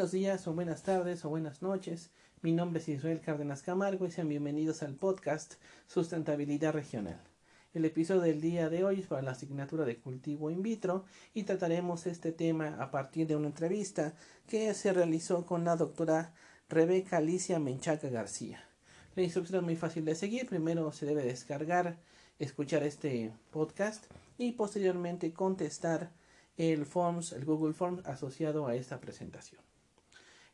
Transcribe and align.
Buenos 0.00 0.12
días 0.12 0.48
o 0.48 0.54
buenas 0.54 0.82
tardes 0.82 1.26
o 1.26 1.28
buenas 1.28 1.60
noches. 1.60 2.10
Mi 2.40 2.52
nombre 2.52 2.80
es 2.80 2.88
Israel 2.88 3.20
Cárdenas 3.20 3.60
Camargo 3.60 4.06
y 4.06 4.10
sean 4.10 4.30
bienvenidos 4.30 4.82
al 4.82 4.94
podcast 4.94 5.56
Sustentabilidad 5.88 6.72
Regional. 6.72 7.20
El 7.74 7.84
episodio 7.84 8.22
del 8.22 8.40
día 8.40 8.70
de 8.70 8.82
hoy 8.82 9.00
es 9.00 9.08
para 9.08 9.20
la 9.20 9.32
asignatura 9.32 9.84
de 9.84 9.98
cultivo 9.98 10.50
in 10.50 10.62
vitro 10.62 11.04
y 11.34 11.42
trataremos 11.42 12.06
este 12.06 12.32
tema 12.32 12.78
a 12.80 12.90
partir 12.90 13.26
de 13.26 13.36
una 13.36 13.48
entrevista 13.48 14.14
que 14.48 14.72
se 14.72 14.90
realizó 14.94 15.44
con 15.44 15.66
la 15.66 15.76
doctora 15.76 16.32
Rebeca 16.70 17.18
Alicia 17.18 17.58
Menchaca 17.58 18.08
García. 18.08 18.64
La 19.16 19.22
instrucción 19.22 19.58
es 19.58 19.64
muy 19.64 19.76
fácil 19.76 20.06
de 20.06 20.14
seguir. 20.14 20.46
Primero 20.46 20.92
se 20.92 21.04
debe 21.04 21.24
descargar, 21.24 21.98
escuchar 22.38 22.84
este 22.84 23.34
podcast 23.50 24.06
y 24.38 24.52
posteriormente 24.52 25.34
contestar 25.34 26.10
el 26.56 26.86
Forms, 26.86 27.32
el 27.32 27.44
Google 27.44 27.74
Forms 27.74 28.06
asociado 28.06 28.66
a 28.66 28.74
esta 28.74 28.98
presentación. 28.98 29.60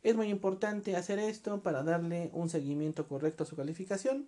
Es 0.03 0.15
muy 0.15 0.29
importante 0.29 0.95
hacer 0.95 1.19
esto 1.19 1.61
para 1.61 1.83
darle 1.83 2.29
un 2.33 2.49
seguimiento 2.49 3.07
correcto 3.07 3.43
a 3.43 3.47
su 3.47 3.55
calificación. 3.55 4.27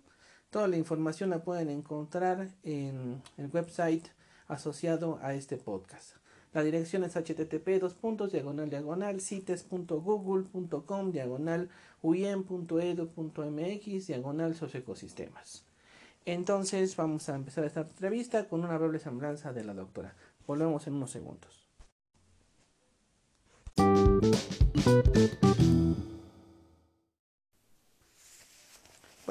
Toda 0.50 0.68
la 0.68 0.76
información 0.76 1.30
la 1.30 1.44
pueden 1.44 1.70
encontrar 1.70 2.48
en 2.64 3.22
el 3.36 3.50
website 3.52 4.08
asociado 4.48 5.20
a 5.22 5.34
este 5.34 5.56
podcast. 5.56 6.16
La 6.52 6.64
dirección 6.64 7.04
es 7.04 7.14
http 7.14 7.78
dos 7.80 7.94
puntos 7.94 8.32
diagonal 8.32 8.68
diagonal 8.68 9.20
cites.google.com 9.20 11.12
diagonal 11.12 11.70
uiem.edu.mx 12.02 14.06
diagonal 14.08 14.56
socioecosistemas. 14.56 15.64
Entonces 16.26 16.96
vamos 16.96 17.28
a 17.28 17.36
empezar 17.36 17.62
esta 17.64 17.82
entrevista 17.82 18.48
con 18.48 18.64
una 18.64 18.76
breve 18.76 18.98
semblanza 18.98 19.52
de 19.52 19.62
la 19.62 19.74
doctora. 19.74 20.16
Volvemos 20.46 20.88
en 20.88 20.94
unos 20.94 21.12
segundos. 21.12 21.59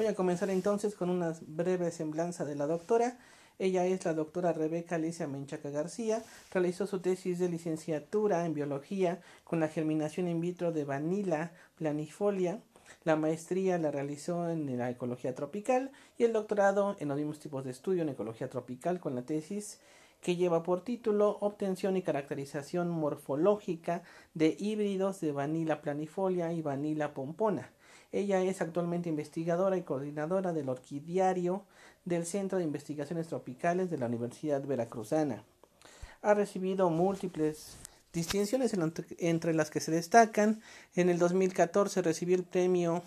Voy 0.00 0.06
a 0.06 0.14
comenzar 0.14 0.48
entonces 0.48 0.94
con 0.94 1.10
una 1.10 1.34
breve 1.42 1.90
semblanza 1.90 2.46
de 2.46 2.54
la 2.54 2.66
doctora. 2.66 3.18
Ella 3.58 3.84
es 3.84 4.02
la 4.06 4.14
doctora 4.14 4.54
Rebeca 4.54 4.94
Alicia 4.94 5.26
Menchaca 5.26 5.68
García. 5.68 6.24
Realizó 6.50 6.86
su 6.86 7.00
tesis 7.00 7.38
de 7.38 7.50
licenciatura 7.50 8.46
en 8.46 8.54
biología 8.54 9.20
con 9.44 9.60
la 9.60 9.68
germinación 9.68 10.26
in 10.26 10.40
vitro 10.40 10.72
de 10.72 10.86
Vanilla 10.86 11.52
planifolia. 11.74 12.62
La 13.04 13.16
maestría 13.16 13.76
la 13.76 13.90
realizó 13.90 14.48
en 14.48 14.78
la 14.78 14.88
ecología 14.88 15.34
tropical 15.34 15.90
y 16.16 16.24
el 16.24 16.32
doctorado 16.32 16.96
en 16.98 17.08
los 17.08 17.18
mismos 17.18 17.38
tipos 17.38 17.62
de 17.66 17.72
estudio 17.72 18.00
en 18.00 18.08
ecología 18.08 18.48
tropical 18.48 19.00
con 19.00 19.14
la 19.14 19.26
tesis 19.26 19.80
que 20.22 20.36
lleva 20.36 20.62
por 20.62 20.82
título 20.82 21.36
Obtención 21.42 21.98
y 21.98 22.02
caracterización 22.02 22.88
morfológica 22.88 24.02
de 24.32 24.56
híbridos 24.58 25.20
de 25.20 25.32
Vanilla 25.32 25.82
planifolia 25.82 26.54
y 26.54 26.62
Vanilla 26.62 27.12
pompona. 27.12 27.70
Ella 28.12 28.42
es 28.42 28.60
actualmente 28.60 29.08
investigadora 29.08 29.76
y 29.76 29.82
coordinadora 29.82 30.52
del 30.52 30.68
orquidiario 30.68 31.64
del 32.04 32.26
Centro 32.26 32.58
de 32.58 32.64
Investigaciones 32.64 33.28
Tropicales 33.28 33.90
de 33.90 33.98
la 33.98 34.06
Universidad 34.06 34.64
Veracruzana. 34.64 35.44
Ha 36.22 36.34
recibido 36.34 36.90
múltiples 36.90 37.76
distinciones 38.12 38.74
entre 39.18 39.54
las 39.54 39.70
que 39.70 39.80
se 39.80 39.92
destacan. 39.92 40.60
En 40.96 41.08
el 41.08 41.18
2014 41.18 42.02
recibió 42.02 42.36
el 42.36 42.44
premio 42.44 43.02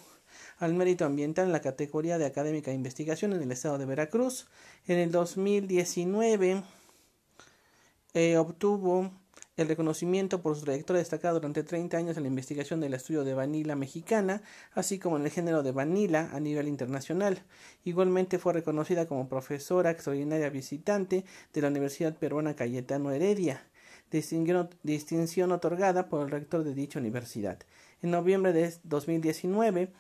al 0.60 0.74
mérito 0.74 1.06
ambiental 1.06 1.48
en 1.48 1.52
la 1.52 1.62
categoría 1.62 2.18
de 2.18 2.26
académica 2.26 2.72
de 2.72 2.78
investigación 2.78 3.34
en 3.34 3.42
el 3.42 3.52
estado 3.52 3.78
de 3.78 3.86
Veracruz. 3.86 4.48
En 4.88 4.98
el 4.98 5.12
2019 5.12 6.64
eh, 8.14 8.38
obtuvo 8.38 9.12
el 9.56 9.68
reconocimiento 9.68 10.42
por 10.42 10.56
su 10.56 10.64
trayectoria 10.64 11.00
destacada 11.00 11.36
durante 11.36 11.64
30 11.64 11.96
años 11.98 12.18
en 12.18 12.24
la 12.24 12.30
investigación 12.30 12.80
del 12.80 12.94
estudio 12.94 13.24
de 13.24 13.34
vanilla 13.34 13.76
mexicana, 13.76 14.42
así 14.74 14.98
como 14.98 15.18
en 15.18 15.26
el 15.26 15.32
género 15.32 15.62
de 15.62 15.72
vanilla 15.72 16.30
a 16.34 16.40
nivel 16.40 16.68
internacional. 16.68 17.44
Igualmente 17.84 18.40
fue 18.40 18.54
reconocida 18.54 19.06
como 19.06 19.30
profesora 19.30 19.92
extraordinaria 19.92 20.50
visitante 20.50 21.24
de 21.54 21.62
la 21.62 21.68
Universidad 21.68 22.18
Peruana 22.18 22.56
Cayetano 22.56 23.12
Heredia, 23.12 23.68
distinción 24.84 25.52
otorgada 25.52 26.08
por 26.08 26.22
el 26.22 26.32
rector 26.32 26.64
de 26.64 26.74
dicha 26.74 27.00
universidad. 27.00 27.60
En 28.02 28.12
noviembre 28.12 28.54
de 28.54 28.74
2019 28.84 29.92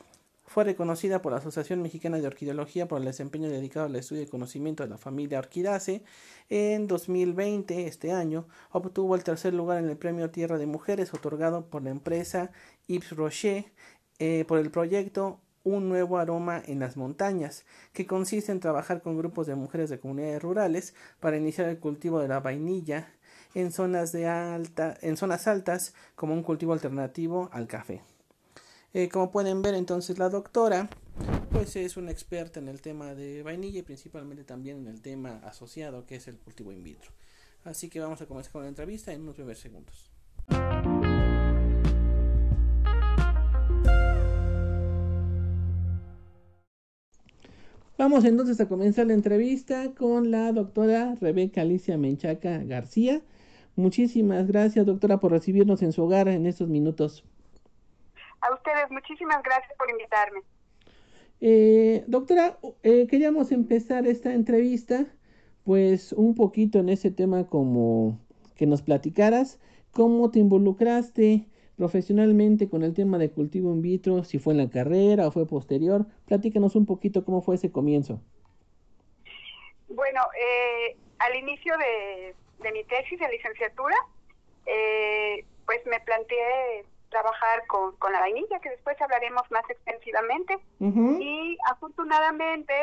fue 0.45 0.63
reconocida 0.63 1.21
por 1.21 1.31
la 1.31 1.39
Asociación 1.39 1.81
Mexicana 1.81 2.17
de 2.19 2.27
Orquideología 2.27 2.87
por 2.87 2.99
el 2.99 3.05
desempeño 3.05 3.49
dedicado 3.49 3.85
al 3.85 3.95
estudio 3.95 4.23
y 4.23 4.27
conocimiento 4.27 4.83
de 4.83 4.89
la 4.89 4.97
familia 4.97 5.39
Orquidaceae. 5.39 6.03
En 6.49 6.87
2020, 6.87 7.87
este 7.87 8.11
año, 8.11 8.47
obtuvo 8.71 9.15
el 9.15 9.23
tercer 9.23 9.53
lugar 9.53 9.79
en 9.79 9.89
el 9.89 9.97
Premio 9.97 10.29
Tierra 10.29 10.57
de 10.57 10.65
Mujeres 10.65 11.13
otorgado 11.13 11.65
por 11.65 11.83
la 11.83 11.89
empresa 11.89 12.51
Yves 12.87 13.11
Rocher 13.11 13.65
eh, 14.19 14.45
por 14.47 14.59
el 14.59 14.69
proyecto 14.69 15.39
Un 15.65 15.87
nuevo 15.87 16.17
aroma 16.17 16.61
en 16.65 16.79
las 16.79 16.97
montañas, 16.97 17.65
que 17.93 18.05
consiste 18.05 18.51
en 18.51 18.59
trabajar 18.59 19.01
con 19.01 19.17
grupos 19.17 19.47
de 19.47 19.55
mujeres 19.55 19.89
de 19.89 19.97
comunidades 19.97 20.41
rurales 20.41 20.93
para 21.21 21.37
iniciar 21.37 21.69
el 21.69 21.79
cultivo 21.79 22.19
de 22.19 22.27
la 22.27 22.41
vainilla 22.41 23.13
en 23.55 23.71
zonas, 23.71 24.11
de 24.11 24.27
alta, 24.27 24.97
en 25.01 25.15
zonas 25.15 25.47
altas 25.47 25.93
como 26.15 26.33
un 26.33 26.43
cultivo 26.43 26.73
alternativo 26.73 27.49
al 27.53 27.67
café. 27.67 28.01
Eh, 28.95 29.09
como 29.09 29.31
pueden 29.31 29.63
ver 29.63 29.73
entonces 29.73 30.19
la 30.19 30.29
doctora 30.29 30.87
pues 31.51 31.75
es 31.75 31.97
una 31.97 32.11
experta 32.11 32.59
en 32.59 32.67
el 32.67 32.79
tema 32.79 33.15
de 33.15 33.41
vainilla 33.41 33.79
y 33.79 33.81
principalmente 33.81 34.43
también 34.43 34.77
en 34.77 34.87
el 34.87 35.01
tema 35.01 35.41
asociado 35.43 36.05
que 36.05 36.17
es 36.17 36.27
el 36.27 36.37
cultivo 36.37 36.71
in 36.71 36.83
vitro. 36.83 37.09
Así 37.63 37.89
que 37.89 37.99
vamos 37.99 38.21
a 38.21 38.27
comenzar 38.27 38.51
con 38.51 38.61
la 38.61 38.67
entrevista 38.67 39.11
en 39.11 39.21
unos 39.21 39.37
breves 39.37 39.57
segundos. 39.57 40.11
Vamos 47.97 48.25
entonces 48.25 48.59
a 48.59 48.67
comenzar 48.67 49.07
la 49.07 49.13
entrevista 49.13 49.95
con 49.95 50.29
la 50.29 50.51
doctora 50.51 51.15
Rebeca 51.19 51.61
Alicia 51.61 51.97
Menchaca 51.97 52.59
García. 52.59 53.23
Muchísimas 53.75 54.45
gracias 54.45 54.85
doctora 54.85 55.19
por 55.19 55.31
recibirnos 55.31 55.81
en 55.81 55.93
su 55.93 56.03
hogar 56.03 56.27
en 56.27 56.45
estos 56.45 56.69
minutos. 56.69 57.23
A 58.43 58.53
ustedes, 58.53 58.91
muchísimas 58.91 59.41
gracias 59.41 59.71
por 59.77 59.89
invitarme. 59.89 60.41
Eh, 61.39 62.03
doctora, 62.07 62.57
eh, 62.83 63.07
queríamos 63.07 63.51
empezar 63.51 64.05
esta 64.05 64.33
entrevista, 64.33 65.05
pues 65.63 66.11
un 66.11 66.35
poquito 66.35 66.79
en 66.79 66.89
ese 66.89 67.09
tema 67.09 67.47
como 67.47 68.19
que 68.55 68.65
nos 68.65 68.81
platicaras 68.81 69.59
cómo 69.91 70.29
te 70.29 70.39
involucraste 70.39 71.47
profesionalmente 71.77 72.69
con 72.69 72.83
el 72.83 72.93
tema 72.93 73.17
de 73.17 73.31
cultivo 73.31 73.71
in 73.71 73.81
vitro, 73.81 74.23
si 74.23 74.39
fue 74.39 74.53
en 74.53 74.59
la 74.59 74.69
carrera 74.69 75.27
o 75.27 75.31
fue 75.31 75.47
posterior. 75.47 76.05
Platícanos 76.25 76.75
un 76.75 76.85
poquito 76.85 77.23
cómo 77.23 77.41
fue 77.41 77.55
ese 77.55 77.71
comienzo. 77.71 78.21
Bueno, 79.87 80.21
eh, 80.37 80.97
al 81.19 81.35
inicio 81.35 81.73
de, 81.77 82.35
de, 82.61 82.71
mi 82.71 82.83
tesis 82.83 83.19
de 83.19 83.27
licenciatura, 83.29 83.95
eh, 84.65 85.45
pues 85.65 85.79
me 85.85 85.99
planteé 86.01 86.85
trabajar 87.13 87.65
con, 87.67 87.95
con 87.97 88.11
la 88.11 88.19
vainilla, 88.19 88.59
que 88.59 88.71
después 88.71 88.99
hablaremos 88.99 89.43
más 89.51 89.63
extensivamente. 89.69 90.57
Y 90.79 91.57
afortunadamente 91.71 92.73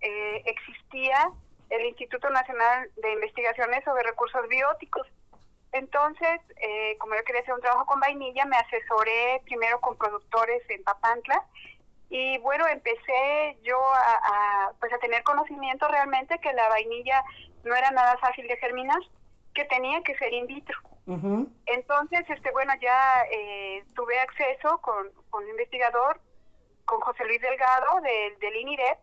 eh, 0.00 0.42
existía 0.44 1.30
el 1.70 1.86
Instituto 1.86 2.28
Nacional 2.30 2.90
de 2.96 3.12
Investigaciones 3.14 3.82
sobre 3.84 4.02
Recursos 4.02 4.46
Bióticos. 4.48 5.06
Entonces, 5.72 6.40
eh, 6.60 6.96
como 6.98 7.14
yo 7.14 7.24
quería 7.24 7.42
hacer 7.42 7.54
un 7.54 7.60
trabajo 7.60 7.86
con 7.86 8.00
vainilla, 8.00 8.44
me 8.44 8.56
asesoré 8.56 9.42
primero 9.44 9.80
con 9.80 9.96
productores 9.96 10.62
en 10.70 10.82
Papantla 10.84 11.42
y 12.10 12.38
bueno, 12.38 12.66
empecé 12.68 13.58
yo 13.62 13.78
a, 13.78 14.72
pues 14.80 14.92
a 14.92 14.98
tener 14.98 15.22
conocimiento 15.24 15.86
realmente 15.88 16.38
que 16.38 16.52
la 16.54 16.68
vainilla 16.68 17.22
no 17.64 17.74
era 17.74 17.90
nada 17.90 18.16
fácil 18.18 18.48
de 18.48 18.56
germinar, 18.56 19.00
que 19.54 19.64
tenía 19.66 20.00
que 20.02 20.16
ser 20.16 20.32
in 20.32 20.46
vitro. 20.46 20.78
Entonces, 21.66 22.20
este, 22.28 22.50
bueno, 22.52 22.72
ya 22.82 23.22
eh, 23.32 23.82
tuve 23.94 24.20
acceso 24.20 24.78
con, 24.82 25.10
un 25.32 25.48
investigador, 25.48 26.20
con 26.84 27.00
José 27.00 27.24
Luis 27.24 27.40
Delgado 27.40 28.00
del, 28.02 28.38
del 28.38 28.56
INIREP, 28.56 28.98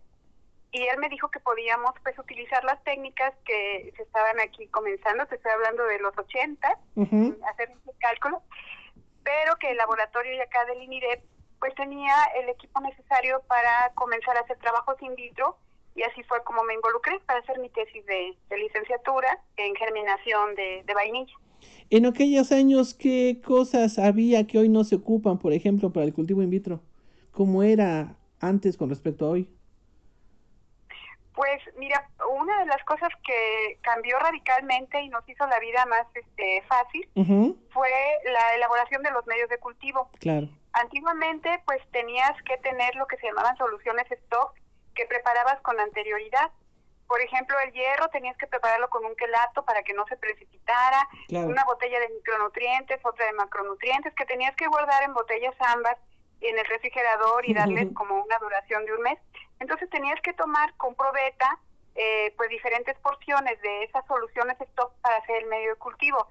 y 0.71 0.83
él 0.87 0.97
me 0.99 1.09
dijo 1.09 1.29
que 1.29 1.39
podíamos 1.39 1.93
pues 2.03 2.17
utilizar 2.19 2.63
las 2.63 2.83
técnicas 2.83 3.33
que 3.45 3.91
se 3.95 4.03
estaban 4.03 4.39
aquí 4.39 4.67
comenzando, 4.67 5.25
te 5.25 5.35
estoy 5.35 5.51
hablando 5.51 5.83
de 5.85 5.99
los 5.99 6.15
80, 6.15 6.67
hacer 6.67 7.71
ese 7.71 7.97
cálculo, 7.99 8.43
pero 9.23 9.55
que 9.55 9.71
el 9.71 9.77
laboratorio 9.77 10.33
de 10.33 10.43
acá 10.43 10.65
del 10.65 10.83
INIREP 10.83 11.23
pues 11.59 11.73
tenía 11.75 12.13
el 12.35 12.49
equipo 12.49 12.81
necesario 12.81 13.41
para 13.47 13.93
comenzar 13.95 14.37
a 14.37 14.41
hacer 14.41 14.57
trabajos 14.57 15.01
in 15.01 15.15
vitro 15.15 15.57
y 15.95 16.03
así 16.03 16.21
fue 16.23 16.43
como 16.43 16.61
me 16.63 16.73
involucré 16.73 17.19
para 17.21 17.39
hacer 17.39 17.57
mi 17.59 17.69
tesis 17.69 18.05
de, 18.05 18.35
licenciatura 18.57 19.39
en 19.55 19.73
germinación 19.75 20.53
de 20.55 20.93
vainilla. 20.93 21.33
En 21.89 22.05
aquellos 22.05 22.51
años, 22.51 22.93
¿qué 22.93 23.41
cosas 23.45 23.99
había 23.99 24.47
que 24.47 24.57
hoy 24.57 24.69
no 24.69 24.83
se 24.83 24.95
ocupan, 24.95 25.37
por 25.37 25.53
ejemplo, 25.53 25.93
para 25.93 26.05
el 26.05 26.13
cultivo 26.13 26.41
in 26.41 26.49
vitro? 26.49 26.81
¿Cómo 27.31 27.63
era 27.63 28.15
antes 28.39 28.77
con 28.77 28.89
respecto 28.89 29.25
a 29.25 29.29
hoy? 29.29 29.49
Pues 31.35 31.61
mira, 31.77 32.09
una 32.39 32.59
de 32.59 32.65
las 32.65 32.83
cosas 32.85 33.09
que 33.25 33.77
cambió 33.81 34.17
radicalmente 34.19 35.01
y 35.01 35.09
nos 35.09 35.27
hizo 35.27 35.45
la 35.47 35.59
vida 35.59 35.85
más 35.85 36.07
este, 36.15 36.63
fácil 36.67 37.09
fue 37.71 37.89
la 38.23 38.55
elaboración 38.55 39.03
de 39.03 39.11
los 39.11 39.25
medios 39.27 39.49
de 39.49 39.57
cultivo. 39.57 40.09
Claro. 40.19 40.47
Antiguamente, 40.71 41.61
pues 41.65 41.81
tenías 41.91 42.33
que 42.43 42.57
tener 42.57 42.95
lo 42.95 43.05
que 43.07 43.17
se 43.17 43.27
llamaban 43.27 43.57
soluciones 43.57 44.09
stock 44.11 44.53
que 44.95 45.05
preparabas 45.05 45.59
con 45.61 45.79
anterioridad. 45.79 46.51
Por 47.07 47.21
ejemplo, 47.21 47.59
el 47.59 47.71
hierro 47.71 48.07
tenías 48.09 48.35
que 48.37 48.47
prepararlo 48.47 48.89
con 48.89 49.05
un 49.05 49.15
quelato 49.15 49.63
para 49.63 49.83
que 49.83 49.93
no 49.93 50.05
se 50.07 50.17
precipitara, 50.17 51.07
una 51.29 51.63
botella 51.65 51.99
de 51.99 52.09
micronutrientes, 52.09 52.99
otra 53.03 53.25
de 53.27 53.33
macronutrientes, 53.33 54.13
que 54.15 54.25
tenías 54.25 54.55
que 54.55 54.67
guardar 54.67 55.03
en 55.03 55.13
botellas 55.13 55.53
ambas 55.59 55.97
en 56.41 56.57
el 56.57 56.65
refrigerador 56.65 57.47
y 57.47 57.53
darles 57.53 57.93
como 57.93 58.23
una 58.23 58.37
duración 58.39 58.85
de 58.85 58.93
un 58.93 59.01
mes. 59.01 59.19
Entonces 59.59 59.89
tenías 59.89 60.19
que 60.21 60.33
tomar 60.33 60.75
con 60.77 60.95
probeta 60.95 61.59
eh, 61.95 62.33
pues 62.35 62.49
diferentes 62.49 62.97
porciones 62.99 63.61
de 63.61 63.83
esas 63.83 64.05
soluciones 64.07 64.59
stock 64.59 64.93
para 65.01 65.17
hacer 65.17 65.43
el 65.43 65.45
medio 65.45 65.69
de 65.71 65.75
cultivo. 65.75 66.27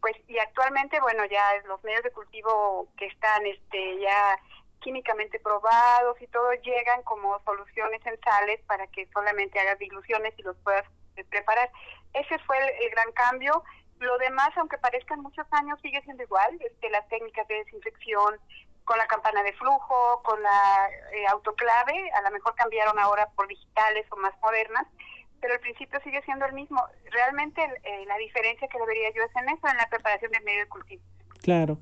Pues 0.00 0.16
y 0.26 0.38
actualmente 0.38 1.00
bueno 1.00 1.24
ya 1.26 1.44
los 1.66 1.82
medios 1.84 2.02
de 2.02 2.10
cultivo 2.10 2.88
que 2.96 3.06
están 3.06 3.46
este 3.46 4.00
ya 4.00 4.38
químicamente 4.82 5.40
probados 5.40 6.20
y 6.20 6.26
todo 6.26 6.52
llegan 6.54 7.02
como 7.04 7.40
soluciones 7.44 8.04
en 8.04 8.20
sales 8.20 8.60
para 8.66 8.86
que 8.88 9.08
solamente 9.12 9.58
hagas 9.58 9.78
diluciones 9.78 10.34
y 10.36 10.42
los 10.42 10.56
puedas 10.58 10.84
eh, 11.16 11.24
preparar. 11.24 11.70
Ese 12.12 12.38
fue 12.40 12.58
el, 12.58 12.90
gran 12.90 13.10
cambio. 13.12 13.64
Lo 13.98 14.18
demás, 14.18 14.50
aunque 14.56 14.78
parezcan 14.78 15.20
muchos 15.20 15.46
años, 15.52 15.78
sigue 15.80 16.02
siendo 16.02 16.22
igual. 16.22 16.58
Este, 16.60 16.90
las 16.90 17.08
técnicas 17.08 17.46
de 17.48 17.64
desinfección 17.64 18.38
con 18.84 18.98
la 18.98 19.06
campana 19.06 19.42
de 19.44 19.52
flujo, 19.54 20.22
con 20.24 20.42
la 20.42 20.88
eh, 21.12 21.26
autoclave, 21.28 22.10
a 22.12 22.22
lo 22.22 22.30
mejor 22.32 22.54
cambiaron 22.56 22.98
ahora 22.98 23.28
por 23.36 23.46
digitales 23.46 24.04
o 24.10 24.16
más 24.16 24.34
modernas, 24.42 24.86
pero 25.40 25.54
el 25.54 25.60
principio 25.60 26.00
sigue 26.02 26.20
siendo 26.22 26.44
el 26.46 26.52
mismo. 26.52 26.84
Realmente 27.12 27.62
eh, 27.84 28.04
la 28.06 28.18
diferencia 28.18 28.66
que 28.66 28.78
debería 28.78 29.10
yo 29.14 29.22
es 29.22 29.36
en 29.36 29.48
eso, 29.50 29.68
en 29.68 29.76
la 29.76 29.88
preparación 29.88 30.32
del 30.32 30.42
medio 30.42 30.60
de 30.60 30.68
cultivo. 30.68 31.02
Claro. 31.40 31.78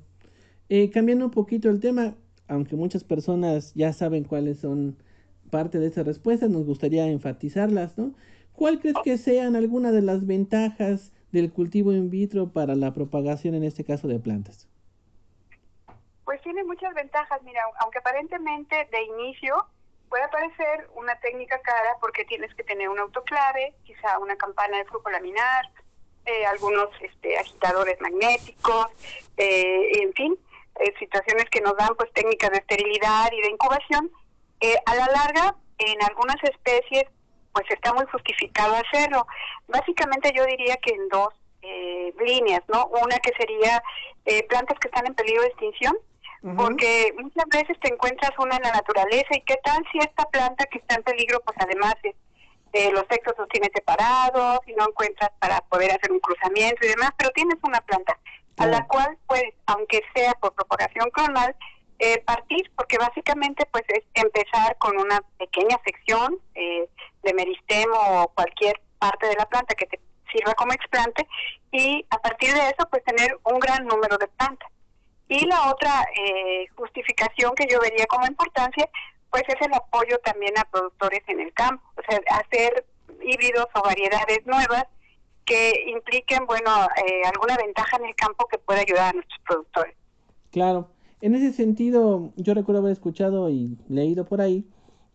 cambiando 0.93 1.25
un 1.25 1.31
poquito 1.31 1.69
el 1.69 1.79
tema, 1.79 2.13
aunque 2.51 2.75
muchas 2.75 3.05
personas 3.05 3.73
ya 3.75 3.93
saben 3.93 4.25
cuáles 4.25 4.59
son 4.59 4.97
parte 5.49 5.79
de 5.79 5.87
esa 5.87 6.03
respuesta, 6.03 6.49
nos 6.49 6.65
gustaría 6.65 7.07
enfatizarlas, 7.07 7.97
¿no? 7.97 8.13
¿Cuál 8.53 8.79
crees 8.79 8.97
que 9.03 9.17
sean 9.17 9.55
algunas 9.55 9.93
de 9.93 10.01
las 10.01 10.27
ventajas 10.27 11.13
del 11.31 11.51
cultivo 11.51 11.93
in 11.93 12.09
vitro 12.09 12.49
para 12.49 12.75
la 12.75 12.93
propagación, 12.93 13.55
en 13.55 13.63
este 13.63 13.85
caso, 13.85 14.09
de 14.09 14.19
plantas? 14.19 14.67
Pues 16.25 16.41
tiene 16.41 16.63
muchas 16.65 16.93
ventajas, 16.93 17.41
mira, 17.43 17.61
aunque 17.79 17.99
aparentemente 17.99 18.75
de 18.91 19.03
inicio 19.03 19.55
puede 20.09 20.27
parecer 20.27 20.89
una 20.95 21.15
técnica 21.21 21.57
cara 21.61 21.95
porque 22.01 22.25
tienes 22.25 22.53
que 22.53 22.63
tener 22.63 22.89
un 22.89 22.99
autoclave, 22.99 23.73
quizá 23.85 24.19
una 24.19 24.35
campana 24.35 24.77
de 24.77 24.85
flujo 24.85 25.09
laminar, 25.09 25.71
eh, 26.25 26.45
algunos 26.45 26.89
este, 27.01 27.37
agitadores 27.37 27.99
magnéticos, 28.01 28.87
eh, 29.37 30.03
en 30.03 30.13
fin, 30.13 30.37
eh, 30.79 30.93
situaciones 30.99 31.45
que 31.51 31.61
nos 31.61 31.75
dan 31.75 31.95
pues 31.97 32.11
técnicas 32.13 32.49
de 32.51 32.57
esterilidad 32.57 33.29
y 33.31 33.41
de 33.41 33.49
incubación, 33.51 34.09
eh, 34.61 34.75
a 34.85 34.95
la 34.95 35.07
larga 35.07 35.55
en 35.77 36.01
algunas 36.03 36.37
especies 36.43 37.03
pues 37.53 37.65
está 37.69 37.93
muy 37.93 38.05
justificado 38.05 38.75
hacerlo. 38.75 39.27
Básicamente 39.67 40.31
yo 40.33 40.45
diría 40.45 40.77
que 40.77 40.93
en 40.93 41.09
dos 41.09 41.33
eh, 41.61 42.13
líneas, 42.25 42.61
¿no? 42.69 42.87
Una 42.87 43.19
que 43.19 43.31
sería 43.37 43.83
plantas 44.47 44.77
que 44.79 44.87
están 44.87 45.07
en 45.07 45.15
peligro 45.15 45.41
de 45.41 45.47
extinción, 45.49 45.97
porque 46.55 47.13
muchas 47.17 47.45
veces 47.47 47.77
te 47.81 47.91
encuentras 47.91 48.31
una 48.37 48.55
en 48.55 48.63
la 48.63 48.71
naturaleza 48.71 49.27
y 49.31 49.41
qué 49.41 49.57
tal 49.63 49.83
si 49.91 49.97
esta 49.97 50.25
planta 50.25 50.65
que 50.65 50.77
está 50.77 50.95
en 50.95 51.03
peligro 51.03 51.41
pues 51.41 51.57
además 51.59 51.95
los 52.93 53.03
sexos 53.09 53.33
los 53.37 53.49
tiene 53.49 53.69
separados 53.73 54.59
y 54.67 54.73
no 54.73 54.87
encuentras 54.87 55.31
para 55.39 55.59
poder 55.61 55.91
hacer 55.91 56.11
un 56.11 56.19
cruzamiento 56.19 56.85
y 56.85 56.89
demás, 56.89 57.11
pero 57.17 57.31
tienes 57.31 57.57
una 57.63 57.81
planta 57.81 58.17
a 58.57 58.67
la 58.67 58.87
cual 58.87 59.17
puedes, 59.27 59.53
aunque 59.71 60.01
sea 60.13 60.33
por 60.33 60.53
propagación 60.53 61.09
clonal, 61.11 61.55
eh, 61.99 62.19
partir, 62.25 62.71
porque 62.75 62.97
básicamente 62.97 63.65
pues 63.71 63.83
es 63.89 64.03
empezar 64.15 64.75
con 64.79 64.97
una 64.97 65.21
pequeña 65.37 65.79
sección 65.85 66.39
eh, 66.55 66.89
de 67.23 67.33
meristemo 67.33 67.95
o 67.95 68.27
cualquier 68.29 68.81
parte 68.97 69.27
de 69.27 69.35
la 69.35 69.45
planta 69.45 69.75
que 69.75 69.85
te 69.85 69.99
sirva 70.31 70.53
como 70.55 70.73
explante 70.73 71.27
y 71.71 72.05
a 72.09 72.17
partir 72.17 72.53
de 72.53 72.69
eso 72.69 72.87
pues 72.89 73.03
tener 73.03 73.37
un 73.43 73.59
gran 73.59 73.85
número 73.85 74.17
de 74.17 74.27
plantas. 74.27 74.69
Y 75.27 75.45
la 75.45 75.71
otra 75.71 76.05
eh, 76.15 76.65
justificación 76.75 77.53
que 77.55 77.67
yo 77.69 77.79
vería 77.79 78.05
como 78.07 78.25
importancia 78.25 78.89
pues 79.29 79.43
es 79.47 79.61
el 79.61 79.73
apoyo 79.73 80.17
también 80.25 80.57
a 80.57 80.65
productores 80.65 81.21
en 81.27 81.39
el 81.39 81.53
campo, 81.53 81.83
o 81.95 82.01
sea, 82.01 82.19
hacer 82.39 82.85
híbridos 83.21 83.67
o 83.75 83.81
variedades 83.81 84.45
nuevas 84.45 84.85
que 85.45 85.73
impliquen, 85.87 86.45
bueno, 86.45 86.69
eh, 87.05 87.21
alguna 87.33 87.57
ventaja 87.57 87.97
en 87.97 88.05
el 88.05 88.15
campo 88.15 88.47
que 88.49 88.57
pueda 88.57 88.81
ayudar 88.81 89.09
a 89.09 89.13
nuestros 89.13 89.39
productores. 89.45 89.95
Claro, 90.51 90.89
en 91.21 91.35
ese 91.35 91.53
sentido, 91.53 92.31
yo 92.35 92.53
recuerdo 92.53 92.81
haber 92.81 92.93
escuchado 92.93 93.49
y 93.49 93.77
leído 93.87 94.25
por 94.25 94.41
ahí 94.41 94.65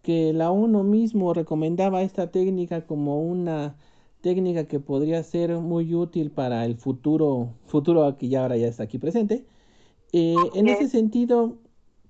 que 0.02 0.32
la 0.32 0.50
ONU 0.50 0.84
mismo 0.84 1.34
recomendaba 1.34 2.02
esta 2.02 2.30
técnica 2.30 2.86
como 2.86 3.20
una 3.20 3.76
técnica 4.20 4.64
que 4.66 4.80
podría 4.80 5.22
ser 5.22 5.56
muy 5.56 5.94
útil 5.94 6.30
para 6.30 6.64
el 6.64 6.76
futuro, 6.76 7.54
futuro 7.66 8.16
que 8.18 8.28
ya 8.28 8.42
ahora 8.42 8.56
ya 8.56 8.68
está 8.68 8.84
aquí 8.84 8.98
presente. 8.98 9.44
Eh, 10.12 10.34
en 10.54 10.68
ese 10.68 10.88
sentido, 10.88 11.58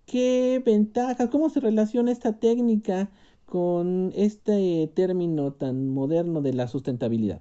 ¿qué 0.06 0.62
ventajas, 0.64 1.28
cómo 1.30 1.50
se 1.50 1.60
relaciona 1.60 2.12
esta 2.12 2.38
técnica 2.38 3.10
con 3.46 4.12
este 4.14 4.90
término 4.94 5.52
tan 5.52 5.88
moderno 5.88 6.42
de 6.42 6.52
la 6.52 6.68
sustentabilidad? 6.68 7.40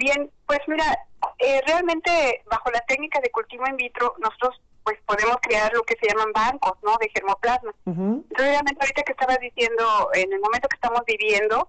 Bien, 0.00 0.30
pues 0.46 0.60
mira, 0.66 0.98
eh, 1.38 1.60
realmente 1.66 2.42
bajo 2.50 2.70
la 2.70 2.80
técnica 2.86 3.20
de 3.20 3.30
cultivo 3.30 3.66
in 3.68 3.76
vitro 3.76 4.14
nosotros 4.18 4.58
pues 4.82 4.98
podemos 5.04 5.36
crear 5.42 5.70
lo 5.74 5.82
que 5.82 5.94
se 6.00 6.08
llaman 6.08 6.32
bancos, 6.32 6.72
¿no? 6.82 6.96
De 6.98 7.10
germoplasma. 7.10 7.74
Entonces 7.84 8.24
realmente 8.38 8.80
ahorita 8.80 9.02
que 9.02 9.12
estabas 9.12 9.38
diciendo, 9.40 10.08
en 10.14 10.32
el 10.32 10.40
momento 10.40 10.68
que 10.68 10.76
estamos 10.76 11.02
viviendo, 11.06 11.68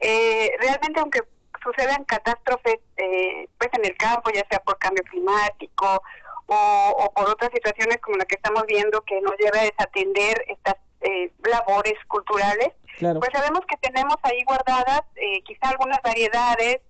eh, 0.00 0.52
realmente 0.58 1.00
aunque 1.00 1.20
sucedan 1.62 2.04
catástrofes 2.04 2.78
eh, 2.96 3.46
pues 3.58 3.70
en 3.74 3.84
el 3.84 3.94
campo, 3.98 4.30
ya 4.30 4.46
sea 4.48 4.58
por 4.60 4.78
cambio 4.78 5.04
climático 5.10 6.00
o, 6.46 7.12
por 7.14 7.28
otras 7.28 7.50
situaciones 7.52 7.98
como 7.98 8.16
la 8.16 8.24
que 8.24 8.36
estamos 8.36 8.64
viendo 8.66 9.02
que 9.02 9.20
nos 9.20 9.36
lleva 9.36 9.60
a 9.60 9.64
desatender 9.64 10.46
estas 10.48 10.76
labores 11.44 11.94
culturales, 12.08 12.70
pues 12.98 13.30
sabemos 13.32 13.60
que 13.68 13.76
tenemos 13.76 14.16
ahí 14.22 14.42
guardadas 14.44 15.02
quizá 15.44 15.68
algunas 15.68 16.00
variedades 16.02 16.80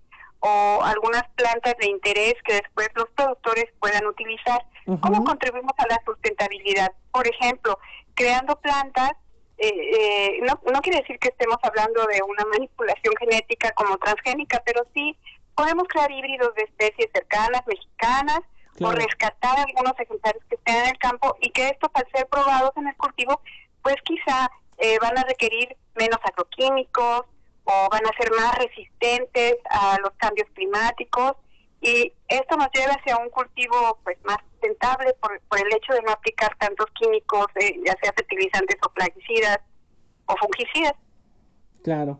o 0.41 0.81
algunas 0.83 1.25
plantas 1.35 1.75
de 1.79 1.87
interés 1.87 2.35
que 2.45 2.55
después 2.55 2.89
los 2.95 3.09
productores 3.11 3.67
puedan 3.81 4.07
utilizar. 4.07 4.65
¿Cómo 5.01 5.25
contribuimos 5.25 5.73
a 5.79 5.87
la 5.89 6.01
sustentabilidad? 6.05 6.93
Por 7.11 7.27
ejemplo, 7.27 7.79
creando 8.15 8.57
plantas, 8.57 9.13
eh, 9.59 9.69
eh, 9.69 10.39
no, 10.43 10.61
no 10.73 10.81
quiere 10.81 11.01
decir 11.01 11.19
que 11.19 11.29
estemos 11.29 11.57
hablando 11.63 12.05
de 12.07 12.23
una 12.23 12.45
manipulación 12.45 13.15
genética 13.19 13.73
como 13.73 13.97
transgénica, 13.99 14.63
pero 14.65 14.87
sí 14.95 15.17
podemos 15.57 15.85
crear 15.89 16.11
híbridos 16.11 16.55
de 16.55 16.63
especies 16.63 17.11
cercanas, 17.13 17.63
mexicanas, 17.67 18.41
o 18.85 18.93
rescatar 18.93 19.59
algunos 19.59 19.99
ejemplares 19.99 20.43
que 20.49 20.57
estén 20.57 20.77
en 20.77 20.87
el 20.89 20.99
campo 20.99 21.37
y 21.41 21.51
que 21.51 21.69
estos 21.69 21.91
al 21.95 22.07
ser 22.13 22.27
probados 22.29 22.73
en 22.77 22.89
el 22.89 22.97
cultivo, 22.97 23.41
pues 23.83 23.97
quizá 24.05 24.51
eh, 24.79 24.99
van 25.01 25.17
a 25.17 25.25
requerir 25.25 25.77
menos 25.95 26.19
agroquímicos, 26.23 27.23
o 27.67 27.89
van 27.91 28.07
a 28.07 28.17
ser 28.19 28.31
más 28.33 28.57
resistentes 28.59 29.57
a 29.71 29.99
los 30.01 30.13
cambios 30.17 30.49
climáticos 30.55 31.37
y 31.81 32.13
esto 32.29 32.57
nos 32.57 32.69
lleva 32.73 32.95
hacia 32.95 33.17
un 33.19 33.29
cultivo 33.31 33.99
pues 34.03 34.17
más 34.25 34.39
sustentable 34.53 35.13
por, 35.21 35.41
por 35.43 35.59
el 35.59 35.75
hecho 35.75 35.93
de 35.93 36.03
no 36.03 36.13
aplicar 36.13 36.57
tantos 36.59 36.87
químicos, 36.99 37.47
eh, 37.57 37.79
ya 37.85 37.95
sea 38.03 38.13
fertilizantes 38.13 38.77
o 38.85 38.93
plaguicidas 38.93 39.59
o 40.27 40.35
fungicidas. 40.37 40.95
Claro. 41.83 42.19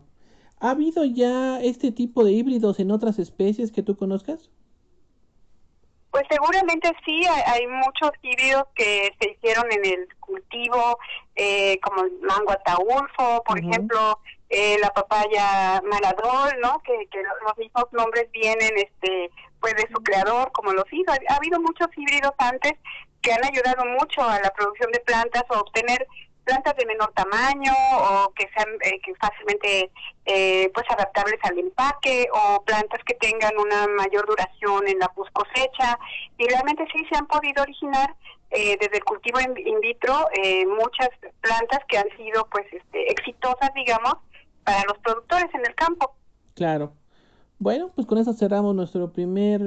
¿Ha 0.59 0.71
habido 0.71 1.05
ya 1.05 1.59
este 1.61 1.91
tipo 1.91 2.23
de 2.23 2.31
híbridos 2.31 2.79
en 2.79 2.91
otras 2.91 3.19
especies 3.19 3.71
que 3.71 3.83
tú 3.83 3.95
conozcas? 3.95 4.49
Pues 6.11 6.23
seguramente 6.31 6.91
sí, 7.05 7.21
hay, 7.45 7.67
muchos 7.67 8.11
híbridos 8.23 8.63
que 8.73 9.11
se 9.19 9.31
hicieron 9.31 9.65
en 9.71 9.85
el 9.85 10.07
cultivo, 10.19 10.97
eh, 11.35 11.79
como 11.81 12.05
el 12.05 12.19
mango 12.21 12.51
ataulfo, 12.51 13.43
por 13.43 13.59
ejemplo, 13.59 14.17
eh, 14.49 14.77
la 14.79 14.89
papaya 14.91 15.81
maladol, 15.83 16.59
¿no? 16.61 16.81
Que, 16.83 17.07
los 17.45 17.57
mismos 17.57 17.85
nombres 17.91 18.29
vienen 18.31 18.71
este 18.77 19.29
pues 19.59 19.73
de 19.75 19.87
su 19.91 20.01
creador, 20.03 20.51
como 20.51 20.71
los 20.71 20.85
hizo. 20.91 21.11
Ha, 21.11 21.35
habido 21.35 21.59
muchos 21.59 21.87
híbridos 21.95 22.33
antes 22.37 22.73
que 23.21 23.33
han 23.33 23.43
ayudado 23.43 23.85
mucho 23.85 24.21
a 24.21 24.39
la 24.39 24.51
producción 24.51 24.91
de 24.91 24.99
plantas 24.99 25.43
o 25.49 25.59
obtener 25.59 26.05
plantas 26.47 26.75
de 26.77 26.85
menor 26.85 27.11
tamaño 27.13 27.73
o 27.91 28.33
que 28.33 28.49
sean 28.55 28.69
eh, 28.81 28.99
que 29.03 29.13
fácilmente 29.15 29.91
eh, 30.25 30.71
pues 30.73 30.85
adaptables 30.89 31.39
al 31.43 31.59
empaque 31.59 32.27
o 32.31 32.63
plantas 32.63 33.01
que 33.05 33.15
tengan 33.15 33.51
una 33.57 33.87
mayor 33.87 34.25
duración 34.25 34.87
en 34.87 34.97
la 34.97 35.09
post 35.09 35.31
cosecha 35.33 35.99
y 36.37 36.47
realmente 36.47 36.85
sí 36.93 37.05
se 37.11 37.17
han 37.17 37.27
podido 37.27 37.61
originar 37.61 38.15
eh, 38.51 38.77
desde 38.79 38.97
el 38.97 39.03
cultivo 39.03 39.41
in, 39.41 39.81
vitro 39.81 40.29
muchas 40.67 41.09
plantas 41.41 41.79
que 41.89 41.97
han 41.97 42.09
sido 42.15 42.47
pues 42.49 42.65
este, 42.71 43.11
exitosas 43.11 43.73
digamos 43.75 44.15
para 44.67 44.83
los 44.89 44.97
productores 44.97 45.47
en 45.53 45.61
el 45.65 45.73
campo. 45.75 46.11
Claro. 46.53 46.91
Bueno, 47.57 47.89
pues 47.95 48.05
con 48.05 48.17
eso 48.17 48.33
cerramos 48.33 48.75
nuestro 48.75 49.13
primer 49.13 49.61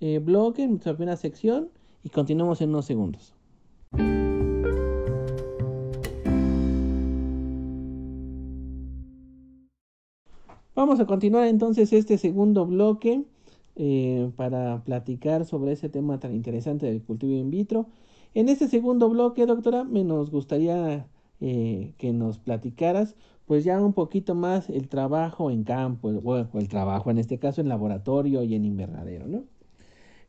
eh, 0.00 0.18
bloque, 0.18 0.66
nuestra 0.66 0.96
primera 0.96 1.16
sección 1.16 1.70
y 2.02 2.08
continuamos 2.08 2.60
en 2.60 2.70
unos 2.70 2.84
segundos. 2.84 3.32
Vamos 10.74 10.98
a 10.98 11.06
continuar 11.06 11.46
entonces 11.46 11.92
este 11.92 12.18
segundo 12.18 12.66
bloque 12.66 13.22
eh, 13.76 14.32
para 14.34 14.82
platicar 14.82 15.44
sobre 15.44 15.72
ese 15.72 15.88
tema 15.88 16.18
tan 16.18 16.34
interesante 16.34 16.86
del 16.86 17.04
cultivo 17.04 17.34
in 17.34 17.50
vitro. 17.50 17.86
En 18.34 18.48
este 18.48 18.66
segundo 18.66 19.08
bloque, 19.08 19.46
doctora, 19.46 19.84
me 19.84 20.02
nos 20.02 20.32
gustaría 20.32 21.06
eh, 21.40 21.94
que 21.98 22.12
nos 22.12 22.38
platicaras 22.38 23.14
pues 23.46 23.64
ya 23.64 23.80
un 23.80 23.92
poquito 23.92 24.34
más 24.34 24.68
el 24.70 24.88
trabajo 24.88 25.50
en 25.50 25.64
campo, 25.64 26.08
o 26.08 26.58
el 26.58 26.68
trabajo 26.68 27.10
en 27.10 27.18
este 27.18 27.38
caso 27.38 27.60
en 27.60 27.68
laboratorio 27.68 28.42
y 28.42 28.54
en 28.54 28.64
invernadero, 28.64 29.26
¿no? 29.26 29.44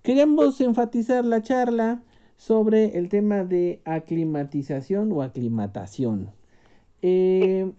Queremos 0.04 0.62
enfatizar 0.62 1.26
la 1.26 1.42
charla 1.42 2.04
sobre 2.38 2.98
el 2.98 3.10
tema 3.10 3.44
de 3.44 3.82
aclimatización 3.86 5.12
o 5.12 5.24
aclimatación. 5.24 6.32
Eh, 7.02 7.72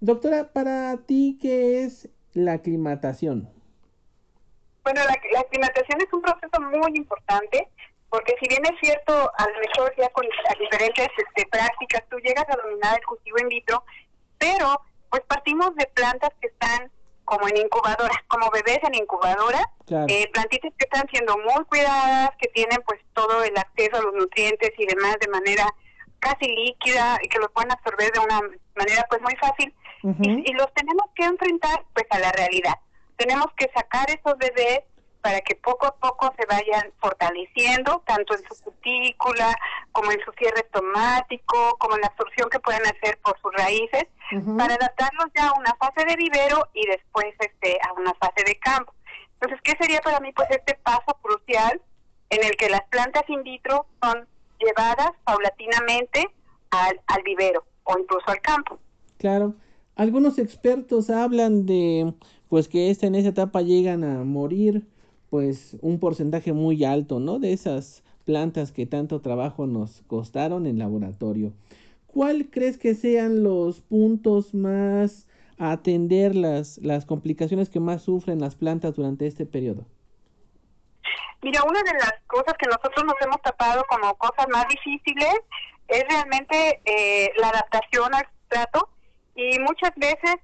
doctora, 0.00 0.52
para 0.52 0.96
ti, 0.98 1.38
¿qué 1.40 1.82
es 1.82 2.08
la 2.34 2.52
aclimatación? 2.52 3.48
Bueno, 4.84 5.00
la, 5.04 5.40
aclimatación 5.40 6.00
es 6.00 6.12
un 6.12 6.22
proceso 6.22 6.60
muy 6.60 6.92
importante 6.96 7.68
porque 8.10 8.34
si 8.40 8.48
bien 8.48 8.62
es 8.64 8.78
cierto, 8.80 9.12
a 9.12 9.46
lo 9.46 9.60
mejor 9.60 9.92
ya 9.98 10.08
con 10.10 10.24
diferentes 10.58 11.08
este, 11.18 11.46
prácticas 11.50 12.02
tú 12.08 12.16
llegas 12.18 12.48
a 12.48 12.56
dominar 12.56 12.96
el 12.98 13.04
cultivo 13.04 13.38
in 13.38 13.48
vitro, 13.48 13.84
pero 14.38 14.80
pues 15.10 15.22
partimos 15.26 15.74
de 15.76 15.86
plantas 15.86 16.30
que 16.40 16.48
están 16.48 16.90
como 17.24 17.46
en 17.48 17.58
incubadora, 17.58 18.24
como 18.28 18.50
bebés 18.50 18.78
en 18.84 18.94
incubadora, 18.94 19.60
eh, 20.08 20.30
plantitas 20.32 20.72
que 20.78 20.84
están 20.84 21.06
siendo 21.10 21.36
muy 21.38 21.64
cuidadas, 21.66 22.30
que 22.38 22.48
tienen 22.48 22.78
pues 22.86 23.00
todo 23.12 23.44
el 23.44 23.56
acceso 23.56 23.96
a 23.96 24.02
los 24.02 24.14
nutrientes 24.14 24.72
y 24.78 24.86
demás 24.86 25.16
de 25.20 25.28
manera 25.28 25.66
casi 26.20 26.48
líquida 26.48 27.18
y 27.22 27.28
que 27.28 27.38
lo 27.38 27.50
pueden 27.50 27.70
absorber 27.70 28.10
de 28.12 28.20
una 28.20 28.40
manera 28.74 29.06
pues 29.10 29.20
muy 29.20 29.36
fácil. 29.36 29.74
Y, 30.02 30.50
y, 30.50 30.52
los 30.54 30.72
tenemos 30.74 31.04
que 31.14 31.24
enfrentar 31.24 31.84
pues 31.92 32.06
a 32.10 32.20
la 32.20 32.30
realidad. 32.32 32.74
Tenemos 33.16 33.48
que 33.56 33.68
sacar 33.74 34.08
esos 34.08 34.38
bebés 34.38 34.80
para 35.22 35.40
que 35.40 35.54
poco 35.56 35.86
a 35.86 35.94
poco 35.96 36.32
se 36.38 36.46
vayan 36.46 36.92
fortaleciendo, 36.98 38.02
tanto 38.06 38.34
en 38.34 38.42
su 38.48 38.62
cutícula, 38.62 39.54
como 39.92 40.12
en 40.12 40.20
su 40.24 40.32
cierre 40.32 40.60
estomático, 40.60 41.76
como 41.78 41.96
en 41.96 42.02
la 42.02 42.06
absorción 42.08 42.48
que 42.50 42.60
pueden 42.60 42.82
hacer 42.86 43.18
por 43.22 43.38
sus 43.40 43.52
raíces, 43.54 44.06
para 44.56 44.74
adaptarlos 44.74 45.26
ya 45.34 45.48
a 45.48 45.58
una 45.58 45.74
fase 45.76 46.04
de 46.06 46.16
vivero 46.16 46.68
y 46.74 46.86
después 46.86 47.26
este 47.40 47.78
a 47.88 47.92
una 47.94 48.14
fase 48.14 48.44
de 48.44 48.58
campo. 48.58 48.92
Entonces, 49.34 49.60
¿qué 49.62 49.74
sería 49.80 50.00
para 50.00 50.20
mí 50.20 50.32
pues 50.32 50.48
este 50.50 50.74
paso 50.74 51.16
crucial 51.22 51.80
en 52.30 52.44
el 52.44 52.56
que 52.56 52.68
las 52.68 52.82
plantas 52.90 53.22
in 53.28 53.42
vitro 53.42 53.86
son 54.02 54.26
llevadas 54.58 55.12
paulatinamente 55.24 56.28
al, 56.70 57.00
al 57.06 57.22
vivero 57.22 57.64
o 57.84 57.98
incluso 57.98 58.24
al 58.28 58.40
campo? 58.40 58.78
Claro. 59.18 59.54
Algunos 59.96 60.38
expertos 60.38 61.10
hablan 61.10 61.66
de 61.66 62.12
pues 62.48 62.68
que 62.68 62.90
esta, 62.90 63.06
en 63.06 63.14
esa 63.14 63.30
etapa 63.30 63.62
llegan 63.62 64.04
a 64.04 64.24
morir 64.24 64.86
pues 65.30 65.76
un 65.80 65.98
porcentaje 66.00 66.52
muy 66.52 66.84
alto, 66.84 67.20
¿no? 67.20 67.38
De 67.38 67.52
esas 67.52 68.02
plantas 68.24 68.72
que 68.72 68.86
tanto 68.86 69.20
trabajo 69.20 69.66
nos 69.66 70.02
costaron 70.06 70.66
en 70.66 70.78
laboratorio. 70.78 71.52
¿Cuál 72.06 72.48
crees 72.50 72.78
que 72.78 72.94
sean 72.94 73.42
los 73.42 73.80
puntos 73.80 74.54
más 74.54 75.26
a 75.58 75.72
atender 75.72 76.34
las, 76.34 76.78
las 76.78 77.04
complicaciones 77.04 77.68
que 77.68 77.80
más 77.80 78.02
sufren 78.02 78.40
las 78.40 78.54
plantas 78.54 78.94
durante 78.94 79.26
este 79.26 79.46
periodo? 79.46 79.86
Mira, 81.42 81.62
una 81.62 81.82
de 81.82 81.92
las 81.92 82.14
cosas 82.26 82.54
que 82.58 82.66
nosotros 82.66 83.04
nos 83.04 83.14
hemos 83.20 83.40
tapado 83.42 83.84
como 83.88 84.14
cosas 84.16 84.46
más 84.50 84.66
difíciles 84.68 85.34
es 85.86 86.04
realmente 86.08 86.80
eh, 86.84 87.30
la 87.38 87.50
adaptación 87.50 88.14
al 88.14 88.26
sustrato 88.26 88.88
y 89.36 89.58
muchas 89.60 89.92
veces 89.96 90.36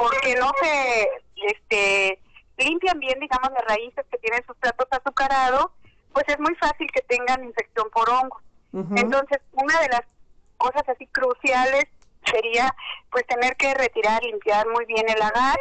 porque 0.00 0.34
no 0.34 0.50
se 0.62 1.08
este 1.46 2.20
limpian 2.64 2.98
bien, 2.98 3.18
digamos, 3.20 3.50
las 3.52 3.64
raíces 3.64 4.04
que 4.10 4.18
tienen 4.18 4.44
sustratos 4.46 4.86
azucarados, 4.90 5.66
pues 6.12 6.24
es 6.28 6.38
muy 6.38 6.54
fácil 6.56 6.90
que 6.92 7.02
tengan 7.02 7.44
infección 7.44 7.88
por 7.90 8.08
hongos. 8.08 8.42
Entonces, 8.72 9.40
una 9.52 9.80
de 9.80 9.88
las 9.88 10.02
cosas 10.56 10.88
así 10.88 11.06
cruciales 11.08 11.86
sería 12.24 12.72
pues 13.10 13.26
tener 13.26 13.56
que 13.56 13.74
retirar, 13.74 14.22
limpiar 14.22 14.68
muy 14.68 14.84
bien 14.84 15.08
el 15.08 15.20
agar 15.20 15.56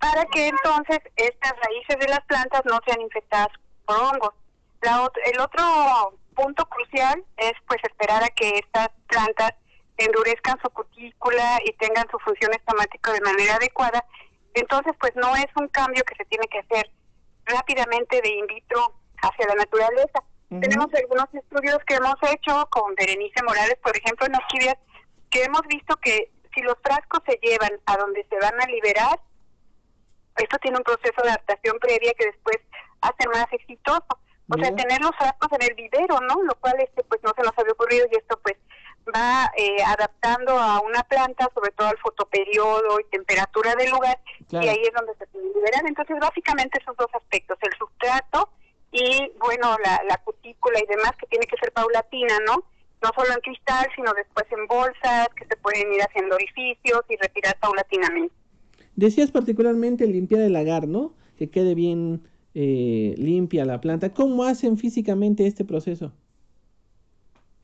para 0.00 0.24
que 0.26 0.48
entonces 0.48 0.98
estas 1.14 1.52
raíces 1.64 1.98
de 2.00 2.08
las 2.08 2.20
plantas 2.24 2.62
no 2.64 2.80
sean 2.84 3.00
infectadas 3.00 3.48
por 3.86 3.96
hongos. 3.96 4.34
La, 4.80 5.08
el 5.26 5.40
otro 5.40 6.18
punto 6.34 6.64
crucial 6.66 7.24
es 7.36 7.52
pues 7.68 7.78
esperar 7.84 8.24
a 8.24 8.28
que 8.28 8.58
estas 8.58 8.88
plantas 9.06 9.52
endurezcan 9.96 10.58
su 10.60 10.70
cutícula 10.70 11.60
y 11.64 11.72
tengan 11.74 12.08
su 12.10 12.18
función 12.18 12.52
estomática 12.54 13.12
de 13.12 13.20
manera 13.20 13.56
adecuada 13.56 14.04
entonces, 14.54 14.92
pues 15.00 15.12
no 15.16 15.34
es 15.36 15.46
un 15.56 15.68
cambio 15.68 16.02
que 16.04 16.14
se 16.16 16.24
tiene 16.26 16.46
que 16.48 16.58
hacer 16.58 16.90
rápidamente 17.44 18.20
de 18.20 18.28
in 18.28 18.46
vitro 18.46 18.94
hacia 19.22 19.46
la 19.46 19.54
naturaleza. 19.54 20.22
Tenemos 20.60 20.88
algunos 20.92 21.32
estudios 21.32 21.78
que 21.86 21.94
hemos 21.94 22.16
hecho 22.30 22.68
con 22.70 22.94
Berenice 22.94 23.42
Morales, 23.42 23.78
por 23.82 23.96
ejemplo, 23.96 24.26
en 24.26 24.34
orquídeas, 24.34 24.76
que 25.30 25.44
hemos 25.44 25.62
visto 25.62 25.96
que 25.96 26.30
si 26.54 26.60
los 26.60 26.76
frascos 26.82 27.20
se 27.24 27.38
llevan 27.42 27.72
a 27.86 27.96
donde 27.96 28.26
se 28.28 28.38
van 28.38 28.60
a 28.60 28.66
liberar, 28.66 29.18
esto 30.36 30.58
tiene 30.58 30.76
un 30.76 30.84
proceso 30.84 31.22
de 31.22 31.30
adaptación 31.30 31.78
previa 31.78 32.12
que 32.14 32.26
después 32.26 32.58
hace 33.00 33.28
más 33.28 33.46
exitoso. 33.52 34.18
O 34.50 34.58
sea, 34.58 34.74
tener 34.74 35.00
los 35.00 35.16
frascos 35.16 35.48
en 35.52 35.62
el 35.62 35.74
vivero, 35.74 36.20
¿no? 36.20 36.42
Lo 36.42 36.54
cual 36.56 36.74
este 36.80 37.02
pues 37.04 37.22
no 37.22 37.32
se 37.34 37.42
nos 37.42 37.56
había 37.56 37.72
ocurrido 37.72 38.06
y 38.10 38.16
esto 38.16 38.38
pues 38.42 38.56
va 39.14 39.50
eh, 39.56 39.82
adaptando 39.84 40.52
a 40.52 40.80
una 40.80 41.02
planta, 41.02 41.48
sobre 41.54 41.72
todo 41.72 41.88
al 41.88 41.98
fotoperiodo 41.98 43.00
y 43.00 43.04
temperatura 43.10 43.74
del 43.74 43.90
lugar, 43.90 44.18
y 44.50 44.68
ahí 44.68 44.82
es 44.82 44.92
donde 44.94 45.14
se 45.18 45.26
puede 45.26 45.46
liberar. 45.46 45.82
Entonces, 45.86 46.16
básicamente 46.20 46.78
esos 46.80 46.96
dos 46.96 47.08
aspectos, 47.14 47.58
el 47.62 47.72
sustrato 47.78 48.50
y, 48.90 49.32
bueno, 49.40 49.76
la, 49.84 50.02
la 50.08 50.16
cutícula 50.18 50.78
y 50.78 50.86
demás, 50.86 51.12
que 51.18 51.26
tiene 51.26 51.46
que 51.46 51.56
ser 51.56 51.72
paulatina, 51.72 52.38
¿no? 52.46 52.64
No 53.02 53.10
solo 53.16 53.32
en 53.34 53.40
cristal, 53.40 53.86
sino 53.96 54.12
después 54.14 54.46
en 54.52 54.66
bolsas, 54.66 55.28
que 55.34 55.46
se 55.46 55.56
pueden 55.56 55.92
ir 55.92 56.02
haciendo 56.02 56.36
orificios 56.36 57.00
y 57.08 57.16
retirar 57.16 57.58
paulatinamente. 57.58 58.34
Decías 58.94 59.30
particularmente 59.30 60.06
limpiar 60.06 60.42
el 60.42 60.54
agar, 60.54 60.86
¿no? 60.86 61.14
Que 61.38 61.50
quede 61.50 61.74
bien 61.74 62.28
eh, 62.54 63.14
limpia 63.16 63.64
la 63.64 63.80
planta. 63.80 64.12
¿Cómo 64.12 64.44
hacen 64.44 64.76
físicamente 64.76 65.46
este 65.46 65.64
proceso? 65.64 66.12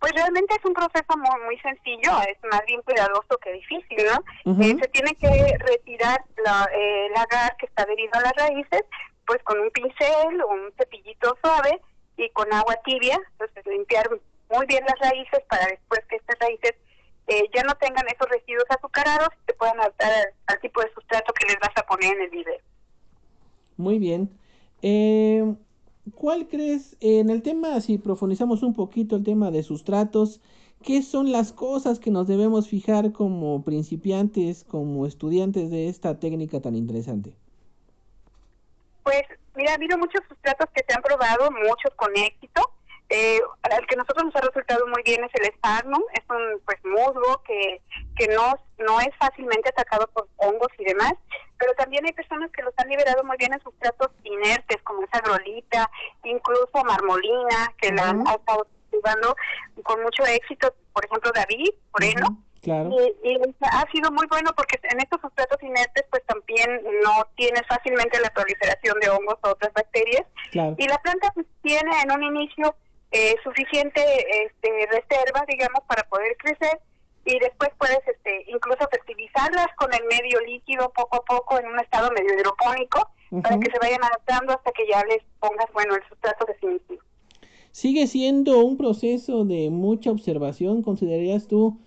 Pues 0.01 0.13
realmente 0.13 0.55
es 0.55 0.65
un 0.65 0.75
proceso 0.75 1.17
muy, 1.17 1.45
muy 1.45 1.59
sencillo, 1.59 2.13
es 2.29 2.39
más 2.51 2.63
bien 2.67 2.81
cuidadoso 2.83 3.37
que 3.43 3.53
difícil, 3.53 3.99
¿no? 4.07 4.63
Eh, 4.63 4.77
se 4.81 4.89
tiene 4.89 5.15
que 5.17 5.29
retirar 5.59 6.25
la, 6.45 6.69
eh, 6.73 7.07
el 7.07 7.17
agar 7.17 7.57
que 7.59 7.67
está 7.67 7.83
adherido 7.83 8.13
a 8.15 8.21
las 8.21 8.33
raíces, 8.37 8.83
pues 9.27 9.43
con 9.43 9.59
un 9.59 9.71
pincel 9.71 10.41
o 10.43 10.49
un 10.49 10.73
cepillito 10.77 11.37
suave 11.43 11.81
y 12.17 12.31
con 12.31 12.53
agua 12.53 12.77
tibia, 12.85 13.19
entonces 13.33 13.67
limpiar 13.67 14.09
muy 14.51 14.67
bien 14.67 14.85
las 14.87 14.99
raíces 15.01 15.41
para 15.49 15.67
después 15.67 16.01
que 16.09 16.17
estas 16.17 16.39
raíces 16.39 16.75
eh, 17.29 17.45
ya 17.55 17.63
no 17.63 17.75
tengan 17.75 18.07
esos 18.09 18.29
residuos 18.29 18.65
azucarados 18.71 19.29
y 19.35 19.47
se 19.47 19.53
puedan 19.55 19.79
adaptar 19.79 20.33
al, 20.47 20.61
tipo 20.61 20.81
de 20.81 20.93
sustrato 20.95 21.33
que 21.35 21.47
les 21.47 21.59
vas 21.61 21.77
a 21.77 21.83
poner 21.83 22.15
en 22.17 22.23
el 22.23 22.31
video. 22.31 22.59
Muy 23.77 23.99
bien. 23.99 24.31
Eh, 24.81 25.45
¿Cuál 26.15 26.49
crees 26.49 26.97
en 27.01 27.31
el 27.31 27.43
tema, 27.43 27.81
si 27.81 27.99
profundizamos 27.99 28.63
un 28.63 28.75
poquito 28.75 29.17
el 29.17 29.25
tema 29.25 29.51
de 29.51 29.63
sustratos, 29.63 30.41
qué 30.83 31.03
son 31.03 31.33
las 31.33 31.53
cosas 31.53 31.99
que 31.99 32.11
nos 32.11 32.27
debemos 32.27 32.69
fijar 32.69 33.13
como 33.13 33.63
principiantes, 33.65 34.65
como 34.65 35.07
estudiantes 35.07 35.71
de 35.71 35.89
esta 35.89 36.19
técnica 36.19 36.61
tan 36.61 36.77
interesante? 36.77 37.35
Pues 39.03 39.23
mira, 39.57 39.73
ha 39.73 39.75
habido 39.75 39.99
muchos 39.99 40.23
sustratos 40.29 40.69
que 40.75 40.85
se 40.87 40.95
han 40.95 41.03
probado, 41.03 41.51
muchos 41.51 41.95
con 41.97 42.11
éxito. 42.17 42.63
Eh, 43.11 43.41
el 43.71 43.87
que 43.87 43.97
nosotros 43.97 44.27
nos 44.27 44.37
ha 44.37 44.41
resultado 44.43 44.87
muy 44.87 45.03
bien 45.03 45.25
es 45.25 45.31
el 45.35 45.51
Sparnum, 45.55 46.03
es 46.13 46.23
un 46.29 46.61
pues 46.67 46.79
musgo 46.85 47.43
que, 47.43 47.81
que 48.17 48.29
no, 48.29 48.55
no 48.79 49.01
es 49.01 49.09
fácilmente 49.19 49.71
atacado 49.71 50.07
por 50.09 50.29
hongos 50.37 50.69
y 50.79 50.85
demás, 50.85 51.15
pero 51.59 51.73
también 51.75 52.05
hay 52.05 52.13
personas 52.13 52.51
que 52.53 52.63
los 52.63 52.75
han 52.77 52.89
liberado 52.89 53.25
muy 53.25 53.37
bien 53.39 53.55
en 53.55 53.63
sustratos 53.63 54.11
inertes, 54.25 54.83
como 54.83 55.05
esa 55.05 55.21
grolita, 55.21 55.91
incluso 56.25 56.85
marmolina, 56.85 57.73
que 57.81 57.93
la 57.93 58.11
han 58.11 58.27
estado 58.27 58.67
cultivando 58.91 59.35
con 59.83 60.03
mucho 60.03 60.25
éxito, 60.27 60.75
por 60.93 61.05
ejemplo 61.07 61.33
David 61.35 61.71
Moreno. 61.93 62.43
Claro. 62.61 62.91
Y, 63.25 63.41
ha 63.63 63.91
sido 63.91 64.11
muy 64.11 64.27
bueno 64.27 64.51
porque 64.55 64.79
en 64.83 65.01
estos 65.01 65.21
sustratos 65.21 65.63
inertes 65.63 66.05
pues 66.11 66.23
también 66.27 66.83
no 67.03 67.25
tiene 67.37 67.63
fácilmente 67.69 68.21
la 68.21 68.31
proliferación 68.31 68.99
de 69.01 69.09
hongos 69.09 69.39
o 69.43 69.51
otras 69.51 69.73
bacterias 69.73 70.27
y 70.53 70.89
la 70.89 70.99
planta 70.99 71.31
pues, 71.35 71.47
tiene 71.63 71.91
en 72.03 72.13
un 72.13 72.23
inicio 72.25 72.75
eh, 73.11 73.37
suficiente 73.43 74.03
este, 74.45 74.87
reserva, 74.87 75.45
digamos, 75.49 75.81
para 75.87 76.03
poder 76.05 76.37
crecer 76.37 76.81
y 77.25 77.39
después 77.39 77.71
puedes 77.79 78.01
este, 78.07 78.45
incluso 78.49 78.89
fertilizarlas 78.91 79.67
con 79.77 79.93
el 79.93 80.05
medio 80.05 80.41
líquido 80.41 80.91
poco 80.95 81.17
a 81.17 81.25
poco 81.25 81.59
en 81.59 81.67
un 81.67 81.81
estado 81.81 82.11
medio 82.11 82.35
hidropónico 82.35 83.11
para 83.43 83.59
que 83.59 83.71
se 83.71 83.79
vayan 83.79 84.03
adaptando 84.03 84.53
hasta 84.53 84.73
que 84.73 84.87
ya 84.91 85.05
les 85.05 85.23
pongas, 85.39 85.67
bueno, 85.75 85.95
el 85.95 86.03
sustrato 86.09 86.47
definitivo. 86.47 87.03
Sigue 87.71 88.07
siendo 88.07 88.65
un 88.65 88.79
proceso 88.79 89.45
de 89.45 89.69
mucha 89.71 90.11
observación, 90.11 90.83
¿considerarías 90.83 91.47
tú 91.47 91.79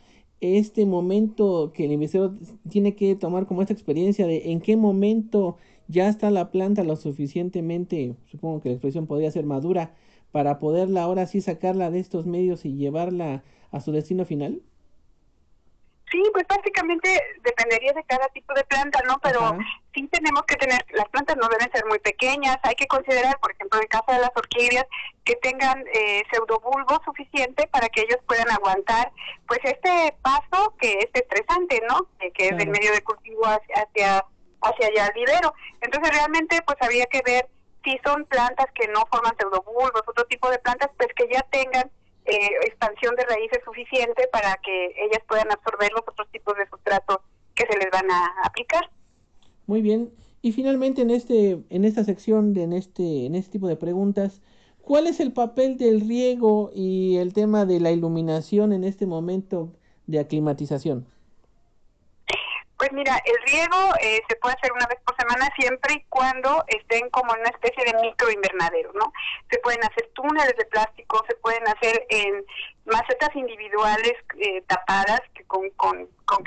este 0.41 0.85
momento 0.85 1.71
que 1.73 1.85
el 1.85 1.91
investigador 1.91 2.33
tiene 2.69 2.95
que 2.95 3.15
tomar 3.15 3.45
como 3.45 3.61
esta 3.61 3.73
experiencia 3.73 4.25
de 4.25 4.51
en 4.51 4.61
qué 4.61 4.75
momento 4.75 5.57
ya 5.87 6.07
está 6.07 6.31
la 6.31 6.51
planta 6.51 6.83
lo 6.83 6.95
suficientemente, 6.95 8.15
supongo 8.25 8.61
que 8.61 8.69
la 8.69 8.75
expresión 8.75 9.07
podría 9.07 9.29
ser 9.31 9.45
madura, 9.45 9.93
para 10.31 10.59
poderla 10.59 11.03
ahora 11.03 11.25
sí 11.25 11.41
sacarla 11.41 11.91
de 11.91 11.99
estos 11.99 12.25
medios 12.25 12.65
y 12.65 12.75
llevarla 12.75 13.43
a 13.71 13.81
su 13.81 13.91
destino 13.91 14.25
final? 14.25 14.61
Sí, 16.11 16.21
pues 16.33 16.45
básicamente 16.45 17.21
dependería 17.41 17.93
de 17.93 18.03
cada 18.03 18.27
tipo 18.29 18.53
de 18.53 18.65
planta, 18.65 19.01
¿no? 19.07 19.17
Pero 19.23 19.57
sí 19.93 20.07
tenemos 20.09 20.43
que 20.43 20.57
tener, 20.57 20.85
las 20.91 21.07
plantas 21.07 21.37
no 21.37 21.47
deben 21.47 21.71
ser 21.71 21.85
muy 21.85 21.99
pequeñas, 21.99 22.57
hay 22.63 22.75
que 22.75 22.87
considerar, 22.87 23.39
por 23.39 23.51
ejemplo, 23.51 23.79
en 23.79 23.83
el 23.83 23.89
caso 23.89 24.11
de 24.11 24.19
las 24.19 24.31
orquídeas, 24.35 24.85
que 25.23 25.37
tengan 25.37 25.85
eh, 25.93 26.23
pseudobulbo 26.29 27.01
suficiente 27.05 27.65
para 27.67 27.87
que 27.87 28.01
ellos 28.01 28.19
puedan 28.27 28.51
aguantar, 28.51 29.13
pues 29.47 29.59
este 29.63 30.13
paso 30.21 30.75
que 30.81 30.99
es 30.99 31.09
estresante, 31.13 31.81
¿no? 31.87 32.05
Que, 32.19 32.49
es 32.49 32.57
del 32.57 32.69
medio 32.69 32.91
de 32.91 33.01
cultivo 33.03 33.45
hacia, 33.45 33.75
hacia, 33.75 34.25
hacia 34.63 34.87
allá 34.87 35.05
al 35.05 35.13
vivero. 35.13 35.53
Entonces 35.79 36.13
realmente 36.13 36.61
pues 36.65 36.77
había 36.81 37.05
que 37.05 37.21
ver 37.25 37.47
si 37.83 37.97
son 38.05 38.25
plantas 38.25 38.67
que 38.73 38.87
no 38.87 39.05
forman 39.11 39.35
pseudobulbos, 39.37 40.01
otro 40.07 40.25
tipo 40.25 40.49
de 40.49 40.59
plantas, 40.59 40.89
pues 40.97 41.09
que 41.15 41.27
ya 41.31 41.41
tengan 41.51 41.89
eh, 42.25 42.49
expansión 42.65 43.15
de 43.15 43.25
raíces 43.25 43.59
suficiente 43.65 44.27
para 44.31 44.55
que 44.63 44.85
ellas 44.97 45.21
puedan 45.27 45.51
absorber 45.51 45.91
los 45.91 46.01
otros 46.01 46.29
tipos 46.31 46.55
de 46.55 46.67
sustratos 46.69 47.17
que 47.55 47.65
se 47.65 47.77
les 47.77 47.89
van 47.91 48.09
a 48.11 48.27
aplicar. 48.43 48.89
Muy 49.65 49.81
bien. 49.81 50.13
Y 50.41 50.51
finalmente 50.53 51.01
en 51.01 51.11
este 51.11 51.63
en 51.69 51.85
esta 51.85 52.03
sección 52.03 52.53
de 52.53 52.63
en 52.63 52.73
este 52.73 53.25
en 53.25 53.35
este 53.35 53.53
tipo 53.53 53.67
de 53.67 53.75
preguntas, 53.75 54.41
¿cuál 54.81 55.07
es 55.07 55.19
el 55.19 55.33
papel 55.33 55.77
del 55.77 56.01
riego 56.01 56.71
y 56.73 57.17
el 57.17 57.33
tema 57.33 57.65
de 57.65 57.79
la 57.79 57.91
iluminación 57.91 58.73
en 58.73 58.83
este 58.83 59.05
momento 59.05 59.73
de 60.07 60.19
aclimatización? 60.19 61.07
Pues 62.91 63.05
mira, 63.05 63.21
el 63.23 63.41
riego 63.45 63.95
eh, 64.01 64.19
se 64.27 64.35
puede 64.35 64.53
hacer 64.55 64.73
una 64.73 64.85
vez 64.85 64.99
por 65.05 65.15
semana 65.15 65.47
siempre 65.57 65.93
y 65.93 66.03
cuando 66.09 66.61
estén 66.67 67.09
como 67.09 67.33
en 67.33 67.39
una 67.39 67.49
especie 67.51 67.85
de 67.85 68.01
micro 68.01 68.29
invernadero, 68.29 68.91
¿no? 68.95 69.13
Se 69.49 69.59
pueden 69.59 69.81
hacer 69.81 70.09
túneles 70.13 70.57
de 70.57 70.65
plástico, 70.65 71.23
se 71.25 71.35
pueden 71.35 71.65
hacer 71.69 72.05
en 72.09 72.43
macetas 72.83 73.33
individuales 73.33 74.15
eh, 74.39 74.61
tapadas 74.67 75.21
que 75.33 75.45
con, 75.45 75.69
con, 75.77 76.05
con, 76.25 76.43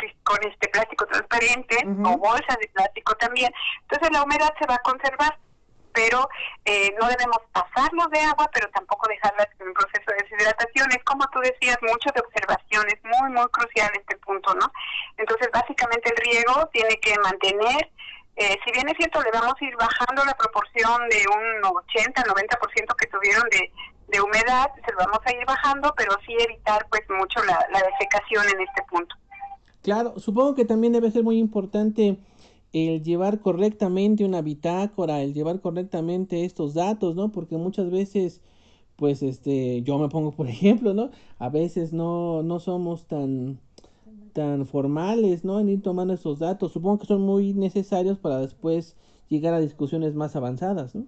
este 0.47 0.69
plástico 0.69 1.07
transparente 1.07 1.79
o 1.87 2.19
bolsas 2.19 2.59
de 2.61 2.69
plástico 2.75 3.15
también. 3.15 3.51
Entonces 3.81 4.11
la 4.13 4.25
humedad 4.25 4.53
se 4.59 4.67
va 4.67 4.75
a 4.75 4.83
conservar 4.83 5.39
pero 5.95 6.29
eh, 6.65 6.93
no 7.01 7.09
debemos 7.09 7.39
pasarnos 7.53 8.11
de 8.11 8.21
agua, 8.21 8.51
pero 8.53 8.69
tampoco 8.71 9.09
dejarlas 9.09 9.49
en 9.61 9.69
un 9.69 9.75
proceso 9.75 10.05
de 10.11 10.25
deshidratación. 10.25 10.91
Es 10.91 11.03
como 11.05 11.25
tú 11.33 11.39
decías, 11.41 11.79
mucho 11.81 12.11
de 12.13 12.21
observación, 12.21 12.85
es 12.89 12.99
muy, 13.05 13.31
muy 13.31 13.49
crucial 13.51 13.91
este 13.95 14.17
punto, 14.19 14.55
¿no? 14.55 14.71
Entonces, 15.17 15.49
básicamente 15.53 16.11
el 16.11 16.17
riego 16.17 16.69
tiene 16.73 16.99
que 17.01 17.17
mantener, 17.21 17.91
eh, 18.37 18.59
si 18.65 18.73
bien 18.73 18.89
es 18.89 18.97
cierto, 18.99 19.23
le 19.23 19.31
vamos 19.31 19.55
a 19.59 19.65
ir 19.65 19.77
bajando 19.77 20.25
la 20.25 20.35
proporción 20.35 21.09
de 21.09 21.23
un 21.31 21.63
80-90% 21.63 22.97
que 22.97 23.07
tuvieron 23.07 23.49
de, 23.51 23.71
de 24.09 24.21
humedad, 24.21 24.71
se 24.85 24.93
lo 24.93 24.99
vamos 24.99 25.21
a 25.25 25.33
ir 25.33 25.47
bajando, 25.47 25.95
pero 25.97 26.13
sí 26.27 26.35
evitar 26.39 26.87
pues 26.91 27.03
mucho 27.09 27.43
la, 27.45 27.65
la 27.71 27.81
desecación 27.81 28.45
en 28.51 28.61
este 28.61 28.83
punto. 28.91 29.15
Claro, 29.83 30.19
supongo 30.19 30.55
que 30.55 30.65
también 30.65 30.93
debe 30.93 31.11
ser 31.11 31.23
muy 31.23 31.39
importante 31.39 32.17
el 32.75 33.05
llevar 33.05 33.41
correctamente 33.41 34.25
una 34.25 34.43
bitácora, 34.43 35.23
el 35.23 35.33
llevar 35.33 35.61
correctamente 35.61 36.45
estos 36.45 36.75
datos, 36.75 37.15
¿no? 37.15 37.31
Porque 37.31 37.57
muchas 37.57 37.89
veces, 37.91 38.43
pues, 38.97 39.23
este, 39.23 39.83
yo 39.83 39.99
me 39.99 40.09
pongo 40.09 40.33
por 40.33 40.49
ejemplo, 40.49 40.93
¿no? 40.93 41.11
A 41.39 41.49
veces 41.49 41.93
no, 41.93 42.43
no 42.43 42.59
somos 42.61 43.07
tan, 43.07 43.61
tan 44.33 44.67
formales, 44.67 45.45
¿no? 45.45 45.61
En 45.61 45.69
ir 45.69 45.83
tomando 45.83 46.15
estos 46.15 46.41
datos. 46.41 46.73
Supongo 46.73 46.99
que 46.99 47.07
son 47.07 47.23
muy 47.23 47.55
necesarios 47.55 48.19
para 48.19 48.39
después 48.41 48.97
llegar 49.29 49.55
a 49.55 49.61
discusiones 49.61 50.15
más 50.15 50.35
avanzadas, 50.35 50.97
¿no? 50.97 51.07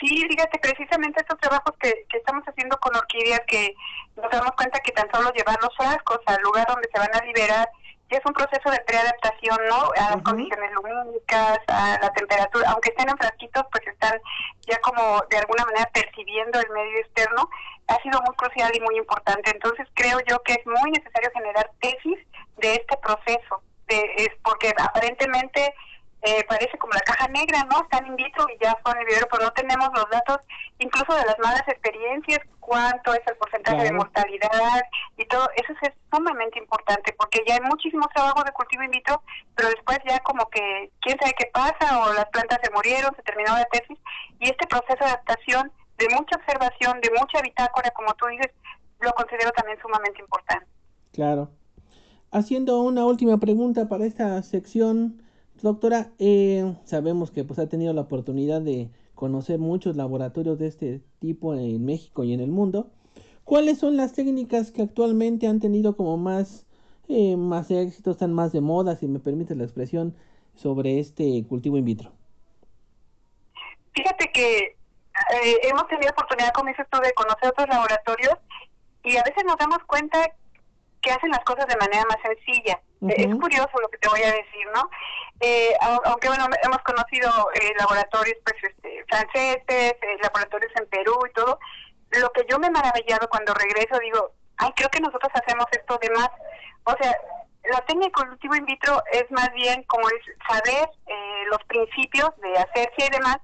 Sí, 0.00 0.08
fíjate, 0.26 0.58
precisamente 0.58 1.20
estos 1.20 1.38
trabajos 1.38 1.74
que, 1.78 2.06
que 2.08 2.16
estamos 2.16 2.42
haciendo 2.46 2.78
con 2.78 2.96
orquídeas, 2.96 3.42
que 3.46 3.74
nos 4.16 4.30
damos 4.30 4.52
cuenta 4.52 4.80
que 4.80 4.92
tan 4.92 5.10
solo 5.12 5.30
llevar 5.34 5.58
los 5.60 5.76
frascos 5.76 6.20
al 6.24 6.40
lugar 6.40 6.66
donde 6.66 6.88
se 6.90 6.98
van 6.98 7.14
a 7.14 7.24
liberar 7.26 7.68
es 8.16 8.26
un 8.26 8.32
proceso 8.32 8.70
de 8.70 8.80
preadaptación, 8.80 9.58
¿no? 9.68 9.92
A 9.96 10.16
las 10.16 10.22
condiciones 10.22 10.72
lumínicas, 10.72 11.58
a 11.68 11.98
la 12.00 12.12
temperatura, 12.12 12.70
aunque 12.70 12.90
estén 12.90 13.08
en 13.08 13.16
frasquitos, 13.16 13.64
pues 13.70 13.86
están 13.86 14.20
ya 14.66 14.78
como 14.80 15.22
de 15.30 15.38
alguna 15.38 15.64
manera 15.64 15.88
percibiendo 15.92 16.60
el 16.60 16.70
medio 16.70 16.98
externo, 16.98 17.48
ha 17.86 17.96
sido 18.02 18.20
muy 18.22 18.34
crucial 18.36 18.70
y 18.74 18.80
muy 18.80 18.96
importante. 18.96 19.50
Entonces 19.50 19.86
creo 19.94 20.18
yo 20.28 20.42
que 20.42 20.54
es 20.54 20.66
muy 20.66 20.90
necesario 20.90 21.30
generar 21.32 21.70
tesis 21.80 22.18
de 22.58 22.74
este 22.74 22.96
proceso, 22.98 23.62
de, 23.88 24.14
es 24.16 24.30
porque 24.42 24.74
aparentemente 24.76 25.74
eh, 26.22 26.44
parece 26.44 26.76
como 26.78 26.92
la 26.92 27.00
caja 27.00 27.28
negra, 27.28 27.64
¿no? 27.70 27.82
Están 27.82 28.06
in 28.06 28.16
vitro 28.16 28.46
y 28.54 28.62
ya 28.62 28.76
son 28.84 28.98
el 28.98 29.06
vivero, 29.06 29.26
pero 29.30 29.44
no 29.44 29.52
tenemos 29.52 29.88
los 29.94 30.10
datos 30.10 30.40
incluso 30.80 31.14
de 31.14 31.24
las 31.24 31.38
malas 31.38 31.62
experiencias, 31.68 32.40
cuánto 32.58 33.14
es 33.14 33.20
el 33.26 33.36
porcentaje 33.36 33.84
de 33.84 33.92
mortalidad 33.92 34.82
y 35.16 35.24
todo. 35.26 35.48
Eso 35.56 35.72
es 35.82 35.92
sumamente 36.12 36.58
importante 36.58 37.14
porque 37.18 37.42
ya 37.46 37.54
hay 37.54 37.60
muchísimos 37.60 38.08
trabajos 38.14 38.44
de 38.44 38.52
cultivo 38.52 38.82
in 38.82 38.90
vitro, 38.90 39.22
pero 39.54 39.68
después 39.68 39.98
ya 40.08 40.18
como 40.20 40.48
que 40.48 40.90
quién 41.00 41.18
sabe 41.20 41.34
qué 41.38 41.50
pasa 41.52 42.00
o 42.04 42.12
las 42.14 42.26
plantas 42.30 42.58
se 42.62 42.70
murieron, 42.72 43.14
se 43.14 43.22
terminó 43.22 43.52
la 43.52 43.64
tesis 43.66 43.98
y 44.40 44.46
este 44.46 44.66
proceso 44.66 44.98
de 44.98 45.06
adaptación 45.06 45.70
de 45.98 46.08
mucha 46.08 46.36
observación, 46.36 47.00
de 47.00 47.10
mucha 47.10 47.42
bitácora, 47.42 47.90
como 47.90 48.14
tú 48.14 48.26
dices, 48.26 48.50
lo 49.00 49.12
considero 49.12 49.50
también 49.52 49.78
sumamente 49.82 50.20
importante. 50.20 50.66
Claro. 51.12 51.50
Haciendo 52.32 52.80
una 52.82 53.04
última 53.04 53.38
pregunta 53.38 53.88
para 53.88 54.06
esta 54.06 54.42
sección, 54.42 55.20
Doctora, 55.62 56.10
eh, 56.18 56.74
sabemos 56.84 57.30
que 57.30 57.44
pues 57.44 57.58
ha 57.58 57.68
tenido 57.68 57.92
la 57.92 58.00
oportunidad 58.02 58.62
de 58.62 58.88
conocer 59.20 59.58
muchos 59.58 59.96
laboratorios 59.96 60.58
de 60.58 60.66
este 60.66 61.02
tipo 61.20 61.54
en 61.54 61.84
México 61.84 62.24
y 62.24 62.32
en 62.32 62.40
el 62.40 62.50
mundo. 62.50 62.90
¿Cuáles 63.44 63.78
son 63.78 63.98
las 63.98 64.14
técnicas 64.14 64.70
que 64.70 64.80
actualmente 64.80 65.46
han 65.46 65.60
tenido 65.60 65.94
como 65.94 66.16
más, 66.16 66.66
eh, 67.06 67.36
más 67.36 67.70
éxito, 67.70 68.12
están 68.12 68.32
más 68.32 68.50
de 68.52 68.62
moda, 68.62 68.96
si 68.96 69.08
me 69.08 69.18
permite 69.18 69.54
la 69.54 69.64
expresión, 69.64 70.16
sobre 70.54 71.00
este 71.00 71.44
cultivo 71.46 71.76
in 71.76 71.84
vitro? 71.84 72.12
Fíjate 73.92 74.32
que 74.32 74.56
eh, 74.58 75.56
hemos 75.64 75.86
tenido 75.88 76.12
oportunidad, 76.12 76.52
como 76.54 76.70
dices 76.70 76.86
tú, 76.90 76.98
de 77.00 77.12
conocer 77.12 77.50
otros 77.50 77.68
laboratorios 77.68 78.38
y 79.04 79.18
a 79.18 79.22
veces 79.22 79.44
nos 79.44 79.58
damos 79.58 79.80
cuenta 79.86 80.32
que 81.02 81.10
hacen 81.10 81.30
las 81.30 81.44
cosas 81.44 81.66
de 81.66 81.76
manera 81.76 82.04
más 82.08 82.18
sencilla. 82.22 82.80
Es 83.08 83.34
curioso 83.34 83.70
lo 83.80 83.88
que 83.88 83.98
te 83.98 84.08
voy 84.08 84.20
a 84.20 84.32
decir, 84.32 84.66
¿no? 84.74 84.88
Eh, 85.40 85.74
aunque 86.04 86.28
bueno, 86.28 86.44
hemos 86.62 86.82
conocido 86.82 87.30
eh, 87.54 87.72
laboratorios 87.78 88.36
pues 88.44 88.56
franceses, 89.10 89.62
eh, 89.68 90.18
laboratorios 90.22 90.72
en 90.76 90.86
Perú 90.86 91.18
y 91.28 91.32
todo, 91.32 91.58
lo 92.12 92.30
que 92.30 92.46
yo 92.48 92.58
me 92.58 92.68
he 92.68 92.70
maravillado 92.70 93.28
cuando 93.28 93.54
regreso 93.54 93.98
digo, 94.00 94.32
ay, 94.56 94.72
creo 94.76 94.88
que 94.90 95.00
nosotros 95.00 95.30
hacemos 95.34 95.66
esto 95.72 95.98
de 96.00 96.10
más. 96.10 96.30
O 96.84 96.94
sea, 97.00 97.14
la 97.70 97.80
técnica 97.86 98.26
cultivo 98.26 98.56
in 98.56 98.64
vitro 98.64 99.02
es 99.12 99.30
más 99.30 99.52
bien 99.52 99.82
como 99.84 100.08
es 100.08 100.22
saber 100.48 100.88
eh, 101.06 101.44
los 101.50 101.62
principios 101.64 102.30
de 102.40 102.56
hacerse 102.56 103.06
y 103.06 103.10
demás, 103.10 103.38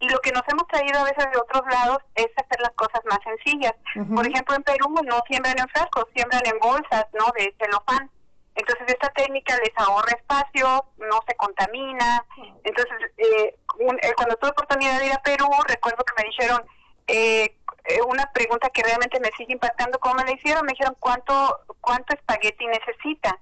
y 0.00 0.08
lo 0.08 0.18
que 0.18 0.32
nos 0.32 0.42
hemos 0.48 0.66
traído 0.68 1.00
a 1.00 1.04
veces 1.04 1.26
de 1.32 1.38
otros 1.38 1.62
lados 1.70 1.98
es 2.14 2.28
hacer 2.36 2.60
las 2.60 2.72
cosas 2.72 3.00
más 3.08 3.18
sencillas. 3.24 3.72
Por 4.14 4.26
ejemplo, 4.26 4.54
en 4.54 4.62
Perú 4.62 4.94
no 5.02 5.22
siembran 5.28 5.58
en 5.58 5.68
frascos, 5.68 6.04
siembran 6.14 6.42
en 6.44 6.58
bolsas, 6.58 7.06
¿no? 7.14 7.26
De 7.36 7.54
celofán. 7.58 8.10
Entonces 8.54 8.86
esta 8.88 9.08
técnica 9.10 9.56
les 9.58 9.72
ahorra 9.76 10.12
espacio, 10.16 10.84
no 10.98 11.20
se 11.26 11.34
contamina. 11.34 12.24
Entonces, 12.62 12.94
eh, 13.16 13.56
eh, 13.80 14.12
cuando 14.16 14.36
tuve 14.36 14.50
oportunidad 14.50 15.00
de 15.00 15.06
ir 15.06 15.12
a 15.12 15.22
Perú, 15.22 15.48
recuerdo 15.66 16.04
que 16.04 16.22
me 16.22 16.28
dijeron 16.28 16.64
eh, 17.06 17.56
eh, 17.86 18.00
una 18.08 18.30
pregunta 18.32 18.70
que 18.70 18.82
realmente 18.82 19.20
me 19.20 19.30
sigue 19.36 19.52
impactando, 19.52 19.98
¿cómo 19.98 20.14
me 20.14 20.24
la 20.24 20.32
hicieron? 20.32 20.64
Me 20.64 20.72
dijeron, 20.72 20.96
¿cuánto, 21.00 21.60
cuánto 21.80 22.14
espagueti 22.14 22.66
necesita? 22.66 23.38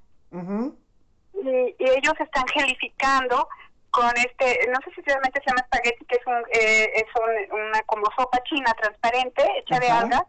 y, 1.35 1.77
ellos 1.79 2.14
están 2.18 2.46
gelificando 2.48 3.48
con 3.90 4.11
este, 4.16 4.66
no 4.68 4.79
sé 4.85 4.90
si 4.94 5.03
realmente 5.03 5.40
se 5.40 5.51
llama 5.51 5.61
espagueti, 5.61 6.05
que 6.07 6.16
es, 6.16 6.27
un, 6.27 6.42
eh, 6.53 6.90
es 6.94 7.51
una 7.51 7.83
como 7.83 8.07
sopa 8.16 8.42
china 8.44 8.75
transparente, 8.81 9.46
hecha 9.59 9.79
de 9.79 9.88
algas, 9.88 10.22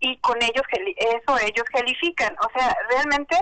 y 0.00 0.16
con 0.18 0.40
ellos, 0.40 0.62
eso 0.70 1.38
ellos 1.38 1.64
gelifican. 1.72 2.36
O 2.38 2.58
sea, 2.58 2.76
realmente 2.90 3.36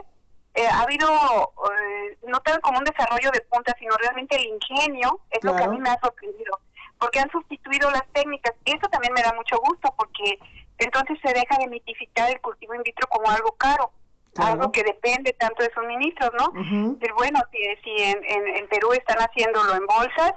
eh, 0.55 0.67
ha 0.67 0.83
habido 0.83 1.09
eh, 1.09 2.19
no 2.27 2.41
tanto 2.41 2.61
como 2.61 2.79
un 2.79 2.85
desarrollo 2.85 3.31
de 3.31 3.41
punta, 3.43 3.75
sino 3.79 3.97
realmente 3.97 4.37
el 4.37 4.47
ingenio 4.47 5.21
es 5.31 5.43
lo 5.45 5.57
que 5.57 5.63
a 5.63 5.69
mí 5.69 5.79
me 5.79 5.91
ha 5.91 5.99
sorprendido, 6.01 6.61
porque 6.99 7.21
han 7.21 7.31
sustituido 7.31 7.91
las 7.91 8.07
técnicas. 8.13 8.55
Eso 8.65 8.87
también 8.91 9.15
me 9.15 9.23
da 9.23 9.33
mucho 9.33 9.57
gusto, 9.59 9.95
porque 9.97 10.39
entonces 10.79 11.19
se 11.23 11.33
deja 11.33 11.57
de 11.59 11.69
mitificar 11.69 12.31
el 12.31 12.41
cultivo 12.41 12.75
in 12.75 12.83
vitro 12.83 13.09
como 13.09 13.31
algo 13.31 13.53
caro. 13.53 13.93
algo 14.39 14.73
que 14.73 14.83
depende 14.83 15.35
tanto 15.35 15.63
de 15.63 15.71
suministros, 15.75 16.31
¿no? 16.39 16.53
Y 16.57 17.13
bueno, 17.13 17.41
si, 17.51 17.59
si 17.85 18.03
en, 18.03 18.19
en, 18.25 18.67
Perú 18.69 18.93
están 18.93 19.19
haciéndolo 19.19 19.75
en 19.75 19.87
bolsas, 19.87 20.33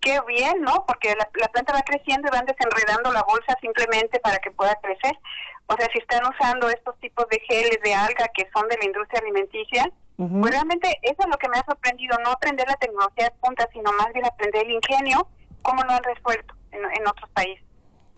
qué 0.00 0.18
bien, 0.26 0.62
¿no? 0.62 0.84
Porque 0.86 1.14
la, 1.16 1.48
planta 1.48 1.72
va 1.72 1.82
creciendo 1.82 2.28
y 2.28 2.30
van 2.30 2.46
desenredando 2.46 3.12
la 3.12 3.22
bolsa 3.22 3.56
simplemente 3.60 4.20
para 4.20 4.38
que 4.38 4.50
pueda 4.50 4.74
crecer. 4.76 5.18
O 5.66 5.76
sea, 5.76 5.88
si 5.92 5.98
están 5.98 6.22
usando 6.26 6.68
estos 6.68 6.98
tipos 6.98 7.26
de 7.30 7.40
geles 7.48 7.78
de 7.82 7.94
alga 7.94 8.28
que 8.34 8.48
son 8.52 8.68
de 8.68 8.76
la 8.78 8.84
industria 8.84 9.20
alimenticia, 9.20 9.90
pues 10.16 10.52
realmente 10.52 10.98
eso 11.00 11.16
es 11.18 11.28
lo 11.28 11.38
que 11.38 11.48
me 11.48 11.56
ha 11.56 11.64
sorprendido, 11.64 12.18
no 12.22 12.30
aprender 12.32 12.68
la 12.68 12.76
tecnología 12.76 13.24
de 13.24 13.30
punta, 13.40 13.66
sino 13.72 13.90
más 13.92 14.12
bien 14.12 14.26
aprender 14.26 14.66
el 14.66 14.72
ingenio, 14.72 15.26
cómo 15.62 15.82
lo 15.82 15.92
han 15.92 16.02
resuelto 16.02 16.54
en, 16.72 16.80
en 16.80 17.08
otros 17.08 17.30
países. 17.30 17.64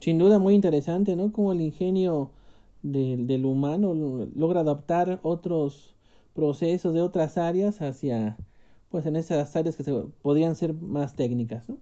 Sin 0.00 0.18
duda 0.18 0.40
muy 0.40 0.54
interesante, 0.54 1.14
¿no? 1.14 1.30
Como 1.30 1.52
el 1.52 1.60
ingenio 1.60 2.32
del, 2.82 3.28
del 3.28 3.44
humano 3.44 3.94
logra 4.34 4.60
adaptar 4.60 5.20
otros 5.22 5.94
procesos 6.34 6.94
de 6.94 7.02
otras 7.02 7.38
áreas 7.38 7.80
hacia, 7.80 8.36
pues 8.92 9.06
en 9.06 9.16
esas 9.16 9.56
áreas 9.56 9.74
que 9.74 9.82
se, 9.82 9.92
podrían 10.20 10.54
ser 10.54 10.74
más 10.74 11.16
técnicas, 11.16 11.66
¿no? 11.68 11.78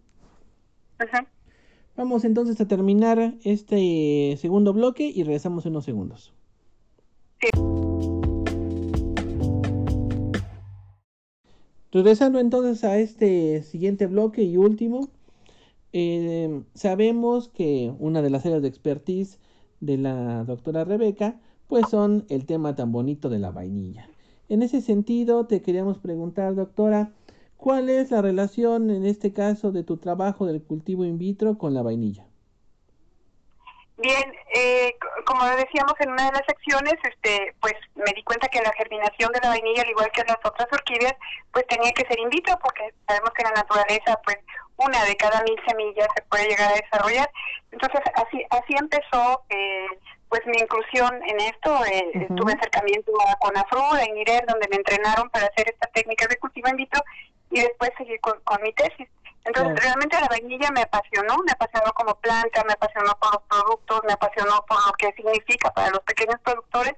Vamos 1.97 2.25
entonces 2.25 2.61
a 2.61 2.69
terminar 2.69 3.35
este 3.43 4.37
segundo 4.41 4.73
bloque 4.73 5.11
y 5.15 5.25
regresamos 5.25 5.67
en 5.67 5.73
unos 5.73 5.85
segundos. 5.85 6.33
Regresando 11.91 12.39
entonces 12.39 12.85
a 12.85 12.97
este 12.99 13.65
siguiente 13.65 14.07
bloque 14.07 14.45
y 14.45 14.57
último, 14.57 15.09
eh, 15.93 16.63
sabemos 16.75 17.49
que 17.49 17.93
una 17.99 18.23
de 18.23 18.31
las 18.31 18.47
áreas 18.47 18.63
de 18.63 18.69
expertise 18.69 19.41
de 19.81 19.99
la 19.99 20.45
doctora 20.45 20.85
Rebeca, 20.85 21.41
pues 21.67 21.89
son 21.91 22.25
el 22.29 22.47
tema 22.47 22.77
tan 22.77 22.93
bonito 22.93 23.29
de 23.29 23.41
la 23.41 23.51
vainilla. 23.51 24.10
En 24.51 24.63
ese 24.63 24.81
sentido, 24.81 25.47
te 25.47 25.63
queríamos 25.63 25.99
preguntar, 25.99 26.57
doctora, 26.57 27.13
¿cuál 27.57 27.89
es 27.89 28.11
la 28.11 28.21
relación 28.21 28.91
en 28.91 29.07
este 29.07 29.33
caso 29.33 29.71
de 29.71 29.85
tu 29.85 29.97
trabajo 29.97 30.45
del 30.45 30.61
cultivo 30.61 31.05
in 31.05 31.19
vitro 31.19 31.57
con 31.57 31.73
la 31.73 31.83
vainilla? 31.83 32.27
Bien, 33.97 34.35
eh, 34.53 34.97
como 35.25 35.45
decíamos 35.45 35.95
en 36.01 36.11
una 36.11 36.25
de 36.27 36.33
las 36.33 36.43
secciones, 36.49 36.95
este, 37.05 37.55
pues 37.61 37.75
me 37.95 38.11
di 38.13 38.25
cuenta 38.25 38.49
que 38.49 38.61
la 38.61 38.73
germinación 38.73 39.31
de 39.31 39.39
la 39.41 39.51
vainilla, 39.51 39.83
al 39.83 39.91
igual 39.91 40.11
que 40.11 40.25
las 40.27 40.39
otras 40.43 40.67
orquídeas, 40.73 41.15
pues 41.53 41.65
tenía 41.69 41.93
que 41.93 42.07
ser 42.07 42.19
in 42.19 42.29
vitro, 42.29 42.59
porque 42.61 42.93
sabemos 43.07 43.31
que 43.31 43.43
en 43.43 43.51
la 43.55 43.61
naturaleza, 43.63 44.19
pues 44.25 44.39
una 44.79 45.05
de 45.05 45.17
cada 45.17 45.45
mil 45.45 45.57
semillas 45.65 46.09
se 46.17 46.23
puede 46.23 46.49
llegar 46.49 46.73
a 46.73 46.75
desarrollar. 46.75 47.31
Entonces, 47.71 48.01
así, 48.17 48.45
así 48.51 48.75
empezó 48.77 49.45
eh, 49.49 49.87
pues 50.31 50.41
mi 50.47 50.57
inclusión 50.59 51.11
en 51.27 51.41
esto. 51.41 51.85
Eh, 51.87 52.29
Tuve 52.37 52.53
acercamiento 52.53 53.13
con 53.41 53.57
Afru, 53.57 53.83
en 53.97 54.17
IRER, 54.17 54.47
donde 54.47 54.69
me 54.69 54.77
entrenaron 54.77 55.29
para 55.29 55.47
hacer 55.47 55.69
esta 55.69 55.89
técnica 55.89 56.27
de 56.29 56.37
cultivo 56.37 56.69
in 56.69 56.77
vitro 56.77 57.03
y 57.51 57.61
después 57.61 57.91
seguir 57.99 58.19
con, 58.21 58.41
mi 58.63 58.73
tesis. 58.73 59.09
Entonces, 59.45 59.83
realmente 59.83 60.21
la 60.21 60.29
vainilla 60.29 60.71
me 60.71 60.83
apasionó, 60.83 61.39
me 61.45 61.53
apasionó 61.53 61.93
como 61.95 62.15
planta, 62.21 62.63
me 62.65 62.75
apasionó 62.75 63.19
por 63.19 63.33
los 63.35 63.43
productos, 63.49 64.01
me 64.07 64.13
apasionó 64.13 64.65
por 64.69 64.79
lo 64.87 64.93
que 64.93 65.13
significa 65.15 65.73
para 65.73 65.91
los 65.91 66.01
pequeños 66.01 66.39
productores 66.45 66.95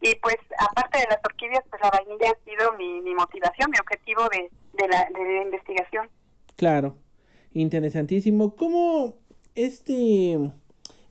y 0.00 0.14
pues 0.16 0.36
aparte 0.58 0.98
de 0.98 1.06
las 1.08 1.20
orquídeas, 1.24 1.64
pues 1.70 1.80
la 1.80 1.90
vainilla 1.90 2.32
ha 2.32 2.44
sido 2.44 2.72
mi, 2.74 3.00
mi 3.00 3.14
motivación, 3.14 3.70
mi 3.70 3.78
objetivo 3.78 4.28
de, 4.28 4.50
de, 4.74 4.88
la, 4.88 5.08
de 5.16 5.24
la 5.24 5.42
investigación. 5.42 6.10
Claro, 6.56 6.98
interesantísimo. 7.52 8.54
¿Cómo 8.56 9.14
este, 9.54 10.38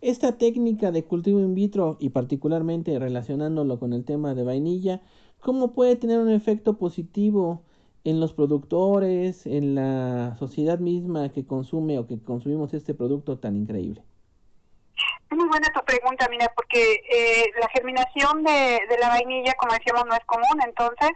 esta 0.04 0.38
técnica 0.38 0.92
de 0.92 1.06
cultivo 1.06 1.40
in 1.40 1.56
vitro 1.56 1.98
y 2.00 2.10
particularmente 2.10 3.00
relacionándolo 3.00 3.80
con 3.80 3.94
el 3.94 4.04
tema 4.06 4.36
de 4.36 4.44
vainilla, 4.44 5.02
cómo 5.40 5.74
puede 5.74 5.96
tener 5.96 6.20
un 6.20 6.30
efecto 6.30 6.78
positivo 6.78 7.64
en 8.04 8.20
los 8.20 8.34
productores, 8.34 9.46
en 9.46 9.76
la 9.76 10.36
sociedad 10.38 10.80
misma 10.80 11.30
que 11.30 11.46
consume 11.46 12.00
o 12.00 12.06
que 12.06 12.20
consumimos 12.22 12.74
este 12.74 12.94
producto 12.94 13.40
tan 13.40 13.56
increíble? 13.56 14.04
muy 15.36 15.48
buena 15.48 15.68
tu 15.74 15.84
pregunta, 15.84 16.28
mira, 16.30 16.52
porque 16.56 17.02
eh, 17.10 17.52
la 17.60 17.68
germinación 17.70 18.44
de, 18.44 18.80
la 19.00 19.10
vainilla, 19.10 19.54
como 19.56 19.74
decíamos, 19.74 20.06
no 20.06 20.14
es 20.14 20.26
común. 20.26 20.62
Entonces, 20.66 21.12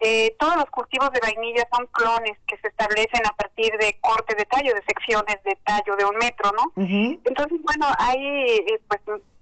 eh, 0.00 0.36
todos 0.38 0.56
los 0.56 0.66
cultivos 0.66 1.10
de 1.10 1.20
vainilla 1.20 1.66
son 1.74 1.86
clones 1.86 2.38
que 2.46 2.56
se 2.58 2.68
establecen 2.68 3.26
a 3.26 3.34
partir 3.34 3.76
de 3.78 3.98
corte 4.00 4.34
de 4.36 4.44
tallo, 4.44 4.74
de 4.74 4.82
secciones 4.82 5.42
de 5.44 5.56
tallo 5.64 5.96
de 5.96 6.04
un 6.04 6.16
metro, 6.16 6.52
¿no? 6.52 6.72
Entonces, 6.76 7.58
bueno, 7.62 7.86
hay, 7.98 8.18
eh, 8.20 8.80
pues, 8.86 9.00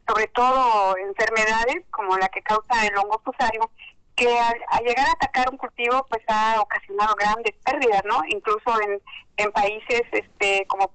sobre 0.08 0.26
todo 0.28 0.96
enfermedades 0.96 1.84
como 1.90 2.16
la 2.16 2.28
que 2.28 2.42
causa 2.42 2.86
el 2.86 2.96
hongo 2.96 3.20
fusario, 3.24 3.70
que 4.14 4.38
al, 4.38 4.82
llegar 4.82 5.06
a 5.08 5.12
atacar 5.12 5.50
un 5.50 5.58
cultivo, 5.58 6.06
pues 6.08 6.22
ha 6.28 6.60
ocasionado 6.60 7.14
grandes 7.16 7.54
pérdidas, 7.64 8.02
¿no? 8.06 8.22
Incluso 8.28 8.80
en, 8.82 9.02
en 9.36 9.52
países 9.52 10.02
este 10.10 10.66
como 10.66 10.90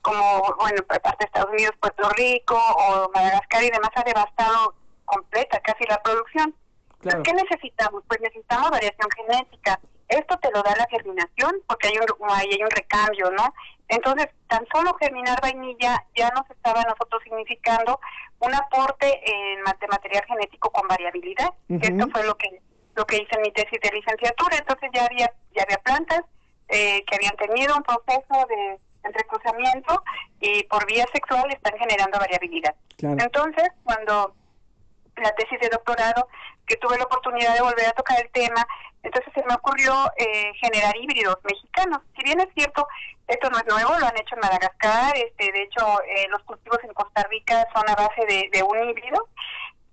como, 0.00 0.54
bueno, 0.58 0.82
parte 0.82 1.16
de 1.20 1.24
Estados 1.26 1.50
Unidos, 1.50 1.74
Puerto 1.80 2.08
Rico 2.10 2.56
o 2.56 3.08
Madagascar 3.14 3.62
y 3.62 3.70
demás 3.70 3.90
ha 3.94 4.02
devastado 4.02 4.74
completa 5.04 5.60
casi 5.60 5.84
la 5.84 6.02
producción. 6.02 6.54
¿Qué 7.02 7.32
necesitamos? 7.32 8.02
Pues 8.06 8.20
necesitamos 8.20 8.70
variación 8.70 9.08
genética. 9.16 9.80
Esto 10.08 10.36
te 10.38 10.50
lo 10.50 10.62
da 10.62 10.76
la 10.76 10.86
germinación 10.90 11.52
porque 11.66 11.88
hay 11.88 11.94
un, 11.98 12.30
hay 12.30 12.62
un 12.62 12.70
recambio, 12.70 13.30
¿no? 13.30 13.54
Entonces, 13.88 14.28
tan 14.46 14.66
solo 14.72 14.94
germinar 15.00 15.40
vainilla 15.40 16.04
ya 16.14 16.30
nos 16.30 16.48
estaba 16.50 16.82
a 16.82 16.84
nosotros 16.84 17.22
significando 17.24 17.98
un 18.38 18.54
aporte 18.54 19.20
en 19.24 19.62
material 19.62 20.24
genético 20.26 20.70
con 20.70 20.86
variabilidad. 20.88 21.50
Esto 21.68 22.08
fue 22.10 22.24
lo 22.24 22.36
que 22.36 22.60
lo 22.94 23.06
que 23.06 23.16
hice 23.16 23.36
en 23.36 23.42
mi 23.42 23.50
tesis 23.52 23.80
de 23.82 23.90
licenciatura. 23.90 24.58
Entonces 24.58 24.90
ya 24.92 25.06
había 25.06 25.32
ya 25.54 25.62
había 25.62 25.78
plantas 25.78 26.22
eh, 26.68 27.04
que 27.04 27.16
habían 27.16 27.36
tenido 27.36 27.76
un 27.76 27.82
proceso 27.82 28.46
de 28.48 28.78
entre 29.04 29.24
cruzamiento 29.24 30.02
y 30.40 30.62
por 30.64 30.86
vía 30.86 31.06
sexual 31.12 31.50
están 31.50 31.76
generando 31.78 32.18
variabilidad. 32.18 32.74
Entonces, 32.98 33.68
cuando 33.82 34.34
la 35.22 35.34
tesis 35.34 35.58
de 35.60 35.68
doctorado, 35.68 36.28
que 36.66 36.76
tuve 36.76 36.98
la 36.98 37.04
oportunidad 37.04 37.54
de 37.54 37.62
volver 37.62 37.86
a 37.86 37.92
tocar 37.92 38.20
el 38.20 38.30
tema, 38.30 38.66
entonces 39.02 39.32
se 39.34 39.44
me 39.44 39.54
ocurrió 39.54 39.92
eh, 40.16 40.52
generar 40.60 40.96
híbridos 40.96 41.38
mexicanos. 41.44 42.00
Si 42.16 42.22
bien 42.22 42.40
es 42.40 42.48
cierto, 42.54 42.86
esto 43.26 43.50
no 43.50 43.58
es 43.58 43.66
nuevo, 43.66 43.98
lo 43.98 44.06
han 44.06 44.16
hecho 44.16 44.34
en 44.34 44.40
Madagascar, 44.40 45.16
este, 45.16 45.52
de 45.52 45.62
hecho 45.62 46.00
eh, 46.02 46.26
los 46.30 46.42
cultivos 46.42 46.78
en 46.84 46.92
Costa 46.94 47.26
Rica 47.30 47.66
son 47.74 47.88
a 47.88 47.94
base 47.94 48.26
de, 48.26 48.48
de 48.52 48.62
un 48.62 48.88
híbrido, 48.88 49.28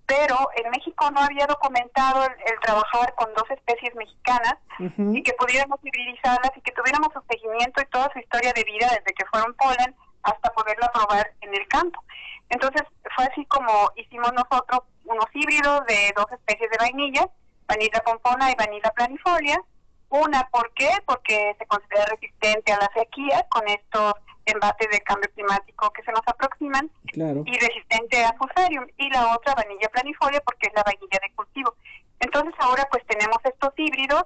pero 0.10 0.50
en 0.56 0.72
México 0.72 1.10
no 1.12 1.22
había 1.22 1.46
documentado 1.46 2.24
el, 2.24 2.60
trabajar 2.62 3.14
con 3.14 3.32
dos 3.36 3.50
especies 3.52 3.94
mexicanas 3.94 4.56
y 4.80 5.22
que 5.22 5.34
pudiéramos 5.34 5.80
hibridizarlas 5.84 6.52
y 6.56 6.62
que 6.62 6.72
tuviéramos 6.72 7.10
su 7.14 7.22
seguimiento 7.30 7.82
y 7.82 7.86
toda 7.86 8.10
su 8.12 8.20
historia 8.20 8.52
de 8.54 8.64
vida 8.64 8.88
desde 8.90 9.14
que 9.14 9.26
fueron 9.28 9.54
polen 9.54 9.96
hasta 10.24 10.50
poderla 10.52 10.92
probar 10.92 11.32
en 11.42 11.54
el 11.54 11.68
campo. 11.68 12.04
Entonces 12.50 12.82
fue 13.16 13.26
así 13.26 13.46
como 13.46 13.92
hicimos 13.96 14.32
nosotros 14.34 14.82
unos 15.06 15.26
híbridos 15.34 15.86
de 15.88 16.14
dos 16.16 16.26
especies 16.32 16.70
de 16.72 16.78
vainilla, 16.80 17.30
vanilla 17.68 18.00
pompona 18.04 18.52
y 18.52 18.56
vanilla 18.56 18.92
planifolia. 18.92 19.62
Una, 20.10 20.48
¿por 20.50 20.72
qué? 20.74 20.90
Porque 21.06 21.56
se 21.60 21.66
considera 21.68 22.06
resistente 22.06 22.74
a 22.74 22.78
la 22.78 22.90
sequía 22.96 23.46
con 23.50 23.68
estos 23.68 24.14
embates 24.46 24.90
de 24.90 25.00
cambio 25.02 25.30
climático 25.36 25.92
que 25.92 26.02
se 26.04 26.12
nos 26.12 26.22
aproximan 26.26 26.90
y 27.14 27.60
resistente 27.60 28.24
a 28.26 28.34
fusarium 28.34 28.88
y 28.98 29.10
la 29.12 29.36
otra 29.36 29.54
vanilla 29.54 29.88
planifolia 29.90 30.42
porque 30.42 30.68
es 30.68 30.74
la 30.74 30.84
vainilla 30.84 31.20
de 31.22 31.34
cultivo. 31.36 31.76
Entonces 32.20 32.54
ahora 32.58 32.88
pues 32.90 33.06
tenemos 33.06 33.38
estos 33.44 33.72
híbridos 33.78 34.24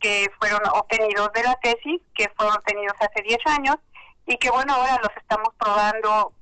que 0.00 0.30
fueron 0.38 0.60
obtenidos 0.72 1.30
de 1.34 1.42
la 1.42 1.54
tesis, 1.56 2.00
que 2.14 2.28
fueron 2.36 2.56
obtenidos 2.56 2.96
hace 3.00 3.22
10 3.22 3.38
años 3.46 3.76
y 4.26 4.36
que 4.38 4.50
bueno 4.50 4.74
ahora 4.74 5.00
los 5.02 5.16
estamos 5.16 5.48
probando 5.58 6.32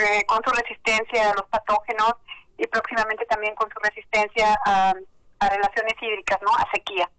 eh, 0.00 0.24
con 0.26 0.40
su 0.44 0.50
resistencia 0.50 1.30
a 1.30 1.34
los 1.34 1.46
patógenos 1.48 2.14
y 2.58 2.66
próximamente 2.66 3.24
también 3.26 3.54
con 3.54 3.68
su 3.70 3.78
resistencia 3.82 4.56
a, 4.64 4.94
a 5.40 5.48
relaciones 5.48 5.94
hídricas, 6.00 6.38
¿no? 6.42 6.50
A 6.56 6.68
sequía. 6.72 7.10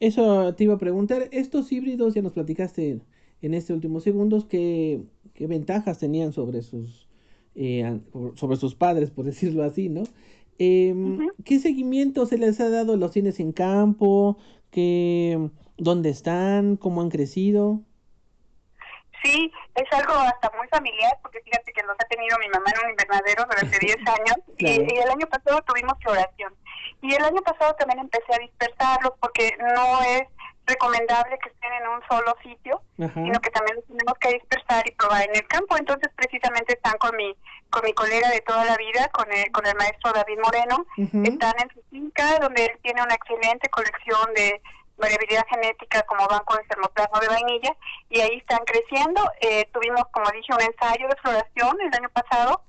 Eso 0.00 0.54
te 0.54 0.64
iba 0.64 0.74
a 0.74 0.78
preguntar, 0.78 1.28
estos 1.32 1.70
híbridos 1.72 2.14
ya 2.14 2.22
nos 2.22 2.32
platicaste 2.32 3.00
en 3.42 3.54
estos 3.54 3.74
últimos 3.74 4.02
segundos 4.02 4.46
qué, 4.46 5.02
qué 5.34 5.46
ventajas 5.46 5.98
tenían 5.98 6.32
sobre 6.32 6.62
sus, 6.62 7.08
eh, 7.54 8.00
sobre 8.34 8.56
sus 8.56 8.74
padres, 8.74 9.10
por 9.10 9.24
decirlo 9.24 9.62
así, 9.64 9.88
¿no? 9.88 10.04
Em, 10.58 11.28
¿Qué 11.44 11.58
seguimiento 11.58 12.26
se 12.26 12.38
les 12.38 12.60
ha 12.60 12.70
dado? 12.70 12.96
¿Los 12.96 13.10
tienes 13.10 13.40
en 13.40 13.52
campo? 13.52 14.38
¿Qué, 14.70 15.50
¿Dónde 15.76 16.10
están? 16.10 16.76
¿Cómo 16.76 17.02
han 17.02 17.10
crecido? 17.10 17.82
Sí, 19.24 19.52
es 19.74 19.92
algo 19.92 20.12
hasta 20.12 20.50
muy 20.56 20.68
familiar, 20.68 21.18
porque 21.22 21.40
fíjate 21.40 21.72
que 21.72 21.82
los 21.82 21.96
ha 21.98 22.04
tenido 22.04 22.38
mi 22.38 22.48
mamá 22.50 22.70
en 22.70 22.84
un 22.84 22.90
invernadero 22.90 23.44
durante 23.44 23.78
10 23.80 23.96
años, 23.96 24.36
y, 24.58 24.66
y, 24.66 24.98
el 24.98 25.10
año 25.10 25.26
pasado 25.26 25.60
tuvimos 25.62 25.94
floración. 26.00 26.54
Y 27.02 27.14
el 27.14 27.24
año 27.24 27.42
pasado 27.42 27.74
también 27.74 28.00
empecé 28.00 28.34
a 28.34 28.38
dispersarlos, 28.38 29.14
porque 29.20 29.56
no 29.58 30.02
es 30.02 30.24
recomendable 30.66 31.38
que 31.42 31.50
estén 31.50 31.72
en 31.72 31.88
un 31.88 32.00
solo 32.08 32.34
sitio, 32.42 32.80
sino 32.96 33.40
que 33.40 33.50
también 33.50 33.76
los 33.76 33.86
tenemos 33.86 34.14
que 34.18 34.32
dispersar 34.34 34.86
y 34.86 34.92
probar 34.92 35.22
en 35.28 35.36
el 35.36 35.46
campo. 35.46 35.76
Entonces, 35.76 36.10
precisamente 36.16 36.74
están 36.74 36.96
con 36.98 37.16
mi 37.16 37.36
con 37.70 37.84
mi 37.84 37.92
colega 37.92 38.30
de 38.30 38.40
toda 38.42 38.64
la 38.64 38.76
vida, 38.76 39.08
con 39.12 39.30
el, 39.32 39.50
con 39.50 39.66
el 39.66 39.74
maestro 39.74 40.12
David 40.12 40.38
Moreno. 40.42 40.86
Están 40.96 41.54
en 41.58 41.68
su 41.74 41.82
finca, 41.90 42.38
donde 42.38 42.66
él 42.66 42.78
tiene 42.82 43.02
una 43.02 43.14
excelente 43.14 43.68
colección 43.68 44.32
de 44.34 44.62
variabilidad 44.96 45.44
genética 45.48 46.02
como 46.02 46.26
banco 46.28 46.56
de 46.56 46.64
germoplasma 46.66 47.20
de 47.20 47.28
vainilla, 47.28 47.76
y 48.08 48.20
ahí 48.20 48.36
están 48.38 48.64
creciendo. 48.64 49.22
Eh, 49.40 49.68
tuvimos, 49.72 50.04
como 50.12 50.30
dije, 50.30 50.52
un 50.52 50.62
ensayo 50.62 51.08
de 51.08 51.16
floración 51.16 51.76
el 51.80 51.94
año 51.94 52.08
pasado, 52.10 52.62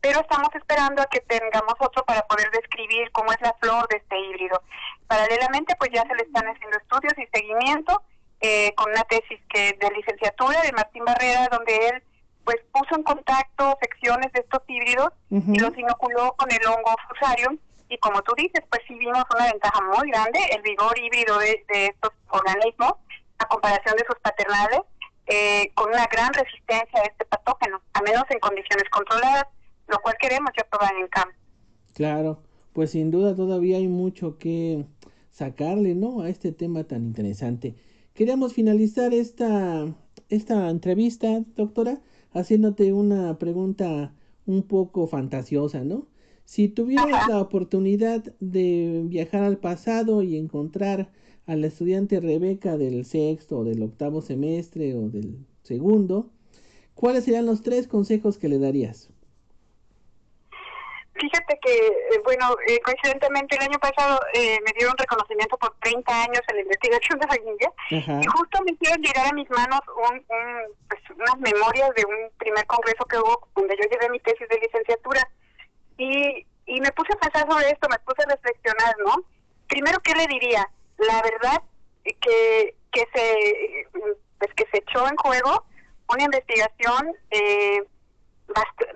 pero 0.00 0.20
estamos 0.20 0.48
esperando 0.54 1.02
a 1.02 1.06
que 1.06 1.20
tengamos 1.20 1.74
otro 1.80 2.04
para 2.04 2.22
poder 2.22 2.50
describir 2.50 3.10
cómo 3.12 3.32
es 3.32 3.40
la 3.40 3.54
flor 3.60 3.88
de 3.88 3.96
este 3.96 4.18
híbrido. 4.18 4.62
Paralelamente, 5.06 5.74
pues 5.76 5.90
ya 5.92 6.02
se 6.02 6.14
le 6.14 6.22
están 6.22 6.46
haciendo 6.46 6.78
estudios 6.78 7.14
y 7.18 7.26
seguimiento 7.36 8.02
eh, 8.40 8.72
con 8.76 8.90
una 8.90 9.02
tesis 9.04 9.40
que 9.48 9.76
de 9.80 9.90
licenciatura 9.90 10.62
de 10.62 10.72
Martín 10.72 11.04
Barrera, 11.04 11.48
donde 11.50 11.88
él 11.88 12.02
pues 12.44 12.58
puso 12.72 12.94
en 12.94 13.02
contacto 13.02 13.76
secciones 13.80 14.32
de 14.32 14.40
estos 14.40 14.62
híbridos 14.68 15.10
y 15.28 15.58
los 15.58 15.76
inoculó 15.76 16.32
con 16.32 16.50
el 16.50 16.66
hongo 16.66 16.96
fusarium 17.08 17.58
y 17.88 17.98
como 17.98 18.22
tú 18.22 18.32
dices, 18.36 18.62
pues 18.70 18.82
sí 18.86 18.94
vimos 18.94 19.24
una 19.34 19.50
ventaja 19.50 19.80
muy 19.82 20.10
grande, 20.10 20.40
el 20.52 20.62
vigor 20.62 20.98
híbrido 20.98 21.38
de, 21.38 21.64
estos 21.68 22.12
organismos 22.28 22.94
a 23.38 23.46
comparación 23.46 23.96
de 23.96 24.04
sus 24.06 24.18
paternales, 24.20 24.80
eh, 25.26 25.70
con 25.74 25.90
una 25.90 26.06
gran 26.06 26.32
resistencia 26.32 27.00
a 27.00 27.04
este 27.04 27.24
patógeno, 27.24 27.80
a 27.92 28.02
menos 28.02 28.24
en 28.30 28.40
condiciones 28.40 28.88
controladas, 28.90 29.46
lo 29.86 29.98
cual 30.00 30.16
queremos 30.20 30.50
ya 30.56 30.64
probar 30.64 30.94
en 30.96 31.08
campo. 31.08 31.34
Claro, 31.94 32.42
pues 32.72 32.90
sin 32.92 33.10
duda 33.10 33.36
todavía 33.36 33.76
hay 33.76 33.88
mucho 33.88 34.38
que 34.38 34.86
sacarle, 35.30 35.94
¿no? 35.94 36.22
A 36.22 36.28
este 36.28 36.52
tema 36.52 36.84
tan 36.84 37.04
interesante. 37.04 37.76
Queríamos 38.14 38.54
finalizar 38.54 39.14
esta, 39.14 39.86
esta 40.28 40.68
entrevista, 40.68 41.42
doctora, 41.56 42.00
haciéndote 42.32 42.92
una 42.92 43.38
pregunta 43.38 44.12
un 44.46 44.62
poco 44.66 45.06
fantasiosa, 45.06 45.84
¿no? 45.84 46.08
Si 46.48 46.70
tuvieras 46.70 47.28
la 47.28 47.42
oportunidad 47.42 48.24
de 48.40 49.02
viajar 49.04 49.42
al 49.42 49.58
pasado 49.58 50.22
y 50.22 50.38
encontrar 50.38 51.10
a 51.46 51.54
la 51.56 51.66
estudiante 51.66 52.20
Rebeca 52.20 52.78
del 52.78 53.04
sexto 53.04 53.58
o 53.58 53.64
del 53.64 53.82
octavo 53.82 54.22
semestre 54.22 54.94
o 54.94 55.10
del 55.10 55.44
segundo, 55.62 56.30
¿cuáles 56.94 57.26
serían 57.26 57.44
los 57.44 57.60
tres 57.60 57.86
consejos 57.86 58.38
que 58.38 58.48
le 58.48 58.58
darías? 58.58 59.10
Fíjate 61.12 61.58
que, 61.60 61.76
eh, 61.76 62.22
bueno, 62.24 62.56
eh, 62.66 62.80
coincidentemente 62.80 63.54
el 63.56 63.64
año 63.64 63.78
pasado 63.78 64.18
eh, 64.32 64.58
me 64.64 64.72
dieron 64.72 64.96
reconocimiento 64.96 65.58
por 65.58 65.76
30 65.82 66.22
años 66.22 66.40
en 66.48 66.56
la 66.56 66.62
investigación 66.62 67.18
de 67.18 67.26
la 67.26 68.22
y 68.22 68.26
justo 68.26 68.58
me 68.64 68.72
hicieron 68.72 69.02
llegar 69.02 69.26
a 69.26 69.34
mis 69.34 69.50
manos 69.50 69.80
un, 69.86 70.24
pues, 70.88 71.02
unas 71.14 71.38
memorias 71.40 71.90
de 71.94 72.06
un 72.06 72.30
primer 72.38 72.64
congreso 72.64 73.04
que 73.04 73.18
hubo 73.18 73.48
donde 73.54 73.76
yo 73.76 73.86
llevé 73.90 74.08
mi 74.08 74.20
tesis 74.20 74.48
de 74.48 74.58
licenciatura 74.60 75.28
y, 75.98 76.46
y 76.66 76.80
me 76.80 76.92
puse 76.92 77.12
a 77.12 77.20
pensar 77.20 77.50
sobre 77.50 77.70
esto, 77.70 77.88
me 77.90 77.98
puse 77.98 78.22
a 78.22 78.34
reflexionar, 78.34 78.94
¿no? 79.04 79.16
Primero, 79.68 79.98
¿qué 80.00 80.14
le 80.14 80.26
diría? 80.26 80.66
La 80.96 81.20
verdad 81.22 81.62
que, 82.04 82.74
que, 82.90 83.06
se, 83.12 83.88
pues, 84.38 84.54
que 84.54 84.66
se 84.72 84.78
echó 84.78 85.06
en 85.06 85.16
juego 85.16 85.64
una 86.08 86.24
investigación 86.24 87.14
eh, 87.30 87.84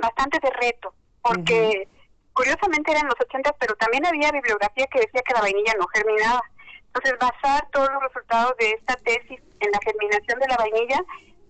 bastante 0.01 0.39
de 0.43 0.51
reto, 0.51 0.95
porque 1.21 1.89
curiosamente 2.33 2.93
eran 2.93 3.07
los 3.07 3.21
80, 3.21 3.53
pero 3.59 3.75
también 3.77 4.07
había 4.07 4.33
bibliografía 4.33 4.87
que 4.87 5.01
decía 5.01 5.23
que 5.23 5.35
la 5.35 5.43
vainilla 5.43 5.75
no 5.79 5.87
germinaba. 5.89 6.43
Entonces, 6.87 7.15
basar 7.19 7.69
todos 7.71 7.89
los 7.93 8.03
resultados 8.03 8.55
de 8.59 8.71
esta 8.71 8.97
tesis 8.97 9.41
en 9.61 9.71
la 9.71 9.79
germinación 9.85 10.39
de 10.39 10.49
la 10.49 10.57
vainilla, 10.57 11.01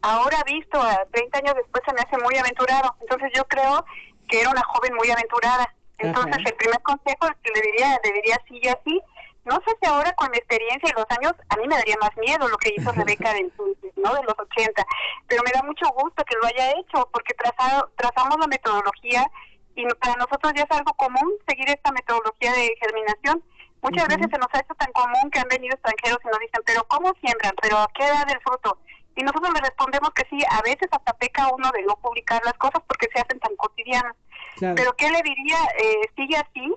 ahora 0.03 0.43
visto 0.47 0.81
a 0.81 1.05
30 1.13 1.39
años 1.39 1.55
después, 1.57 1.83
se 1.87 1.95
me 1.95 2.01
hace 2.01 2.19
muy 2.19 2.37
aventurado. 2.37 2.97
Entonces, 3.01 3.31
yo 3.35 3.45
creo 3.47 3.85
que 4.33 4.41
era 4.41 4.49
una 4.49 4.65
joven 4.65 4.95
muy 4.95 5.11
aventurada. 5.11 5.69
Entonces, 5.99 6.39
el 6.47 6.55
primer 6.55 6.81
consejo 6.81 7.29
que 7.43 7.53
le 7.53 7.61
diría, 7.61 8.01
le 8.03 8.13
diría 8.13 8.41
sí 8.49 8.59
y 8.63 8.69
así. 8.69 9.03
No 9.45 9.57
sé 9.57 9.77
si 9.79 9.87
ahora 9.87 10.11
con 10.15 10.31
mi 10.31 10.39
experiencia 10.39 10.89
y 10.89 10.99
los 10.99 11.05
años, 11.11 11.35
a 11.51 11.57
mí 11.57 11.69
me 11.69 11.77
daría 11.77 11.97
más 12.01 12.17
miedo 12.17 12.49
lo 12.49 12.57
que 12.57 12.73
hizo 12.75 12.91
Rebeca 12.97 13.35
de, 13.35 13.51
¿no? 13.97 14.15
de 14.15 14.23
los 14.23 14.35
80, 14.39 14.87
pero 15.29 15.43
me 15.45 15.53
da 15.53 15.63
mucho 15.65 15.85
gusto 15.93 16.25
que 16.25 16.37
lo 16.37 16.47
haya 16.47 16.71
hecho, 16.79 17.07
porque 17.13 17.35
trazado, 17.35 17.91
trazamos 17.97 18.39
la 18.41 18.47
metodología 18.47 19.31
y 19.75 19.85
para 20.01 20.17
nosotros 20.17 20.53
ya 20.57 20.63
es 20.63 20.71
algo 20.71 20.95
común 20.95 21.31
seguir 21.47 21.69
esta 21.69 21.93
metodología 21.93 22.53
de 22.53 22.73
germinación. 22.81 23.45
Muchas 23.83 24.07
veces 24.09 24.29
se 24.31 24.39
nos 24.39 24.49
ha 24.53 24.61
hecho 24.61 24.75
tan 24.79 24.93
común 24.93 25.31
que 25.31 25.41
han 25.41 25.49
venido 25.49 25.75
extranjeros 25.75 26.21
y 26.25 26.29
nos 26.29 26.39
dicen, 26.39 26.63
pero 26.65 26.85
¿cómo 26.89 27.13
siembran? 27.21 27.53
¿Pero 27.61 27.79
a 27.79 27.89
qué 27.95 28.05
edad 28.05 28.31
el 28.31 28.41
fruto? 28.41 28.79
Y 29.17 29.23
nosotros 29.23 29.53
le 29.53 29.61
respondemos 29.61 30.11
que 30.11 30.27
sí, 30.31 30.39
a 30.51 30.63
veces 30.63 30.89
hasta 30.91 31.13
peca 31.15 31.49
uno 31.53 31.71
de 31.73 31.83
no 31.83 31.97
publicar 31.97 32.43
las 32.45 32.55
cosas 32.55 32.83
porque 32.87 33.09
se 33.13 33.21
hacen 33.21 33.39
tan 33.41 33.55
cotidianas. 33.57 34.15
Pero 34.59 34.95
¿qué 34.97 35.11
le 35.11 35.23
diría? 35.23 35.59
Eh, 35.79 36.11
sigue 36.17 36.37
así. 36.37 36.75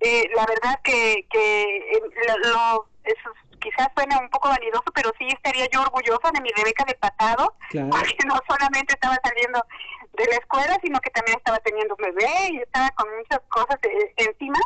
Eh, 0.00 0.28
la 0.34 0.44
verdad 0.46 0.80
que, 0.82 1.26
que 1.30 1.76
eh, 1.76 2.02
lo, 2.44 2.86
eso 3.04 3.30
quizás 3.60 3.88
suene 3.96 4.16
un 4.18 4.28
poco 4.28 4.48
vanidoso, 4.48 4.84
pero 4.94 5.10
sí 5.18 5.26
estaría 5.28 5.66
yo 5.72 5.80
orgullosa 5.80 6.30
de 6.32 6.40
mi 6.42 6.50
Rebeca 6.50 6.84
de 6.84 6.94
pasado, 6.94 7.54
porque 7.70 8.26
no 8.26 8.38
solamente 8.46 8.92
estaba 8.92 9.18
saliendo 9.24 9.64
de 10.12 10.26
la 10.26 10.36
escuela, 10.36 10.78
sino 10.82 11.00
que 11.00 11.10
también 11.10 11.38
estaba 11.38 11.58
teniendo 11.60 11.96
un 11.98 12.04
bebé 12.04 12.50
y 12.52 12.58
estaba 12.58 12.90
con 12.90 13.08
muchas 13.16 13.40
cosas 13.48 13.78
encima, 14.16 14.58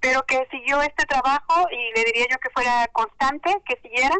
pero 0.00 0.24
que 0.26 0.46
siguió 0.50 0.82
este 0.82 1.06
trabajo 1.06 1.68
y 1.70 1.96
le 1.96 2.04
diría 2.06 2.26
yo 2.30 2.38
que 2.38 2.50
fuera 2.50 2.88
constante, 2.92 3.56
que 3.64 3.78
siguiera. 3.82 4.16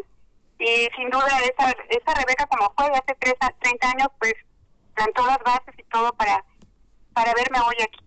Y 0.61 0.87
sin 0.95 1.09
duda 1.09 1.25
esa, 1.43 1.71
esa 1.89 2.19
Rebeca 2.19 2.45
como 2.45 2.71
fue 2.77 2.85
hace 2.85 3.15
30 3.15 3.89
años, 3.89 4.09
pues 4.19 4.33
plantó 4.93 5.25
las 5.25 5.39
bases 5.39 5.73
y 5.75 5.83
todo 5.91 6.11
para, 6.13 6.45
para 7.13 7.33
verme 7.33 7.57
hoy 7.67 7.75
aquí. 7.81 7.99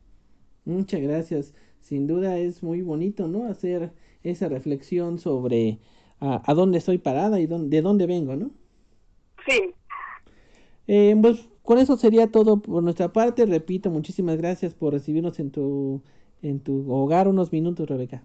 Muchas 0.65 1.01
gracias. 1.01 1.55
Sin 1.81 2.07
duda 2.07 2.39
es 2.39 2.63
muy 2.63 2.83
bonito, 2.83 3.27
¿no? 3.27 3.51
Hacer 3.51 3.93
esa 4.23 4.49
reflexión 4.49 5.19
sobre 5.19 5.81
a, 6.21 6.43
a 6.45 6.55
dónde 6.55 6.79
estoy 6.79 6.99
parada 6.99 7.41
y 7.41 7.47
dónde, 7.47 7.77
de 7.77 7.83
dónde 7.83 8.07
vengo, 8.07 8.37
¿no? 8.37 8.51
Sí. 9.47 9.75
Eh, 10.87 11.17
pues 11.21 11.49
con 11.63 11.79
eso 11.79 11.97
sería 11.97 12.31
todo 12.31 12.63
por 12.63 12.85
nuestra 12.85 13.13
parte. 13.13 13.47
Repito, 13.47 13.91
muchísimas 13.91 14.37
gracias 14.37 14.75
por 14.75 14.93
recibirnos 14.93 15.41
en 15.41 15.51
tu, 15.51 16.03
en 16.41 16.61
tu 16.61 16.91
hogar 16.93 17.27
unos 17.27 17.51
minutos, 17.51 17.89
Rebeca. 17.89 18.23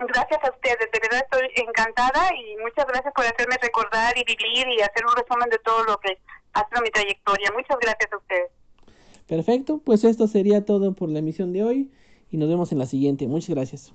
Gracias 0.00 0.40
a 0.44 0.50
ustedes, 0.50 0.90
de 0.92 1.00
verdad 1.00 1.24
estoy 1.24 1.50
encantada 1.56 2.30
y 2.34 2.56
muchas 2.62 2.86
gracias 2.86 3.12
por 3.14 3.24
hacerme 3.24 3.56
recordar 3.60 4.16
y 4.16 4.22
vivir 4.24 4.68
y 4.68 4.80
hacer 4.80 5.04
un 5.04 5.16
resumen 5.16 5.50
de 5.50 5.58
todo 5.58 5.82
lo 5.84 5.98
que 5.98 6.18
ha 6.52 6.68
sido 6.68 6.82
mi 6.82 6.90
trayectoria. 6.90 7.50
Muchas 7.52 7.78
gracias 7.80 8.12
a 8.12 8.16
ustedes. 8.16 8.50
Perfecto, 9.26 9.80
pues 9.84 10.04
esto 10.04 10.28
sería 10.28 10.64
todo 10.64 10.94
por 10.94 11.08
la 11.08 11.18
emisión 11.18 11.52
de 11.52 11.64
hoy 11.64 11.90
y 12.30 12.36
nos 12.36 12.48
vemos 12.48 12.70
en 12.70 12.78
la 12.78 12.86
siguiente. 12.86 13.26
Muchas 13.26 13.50
gracias. 13.50 13.92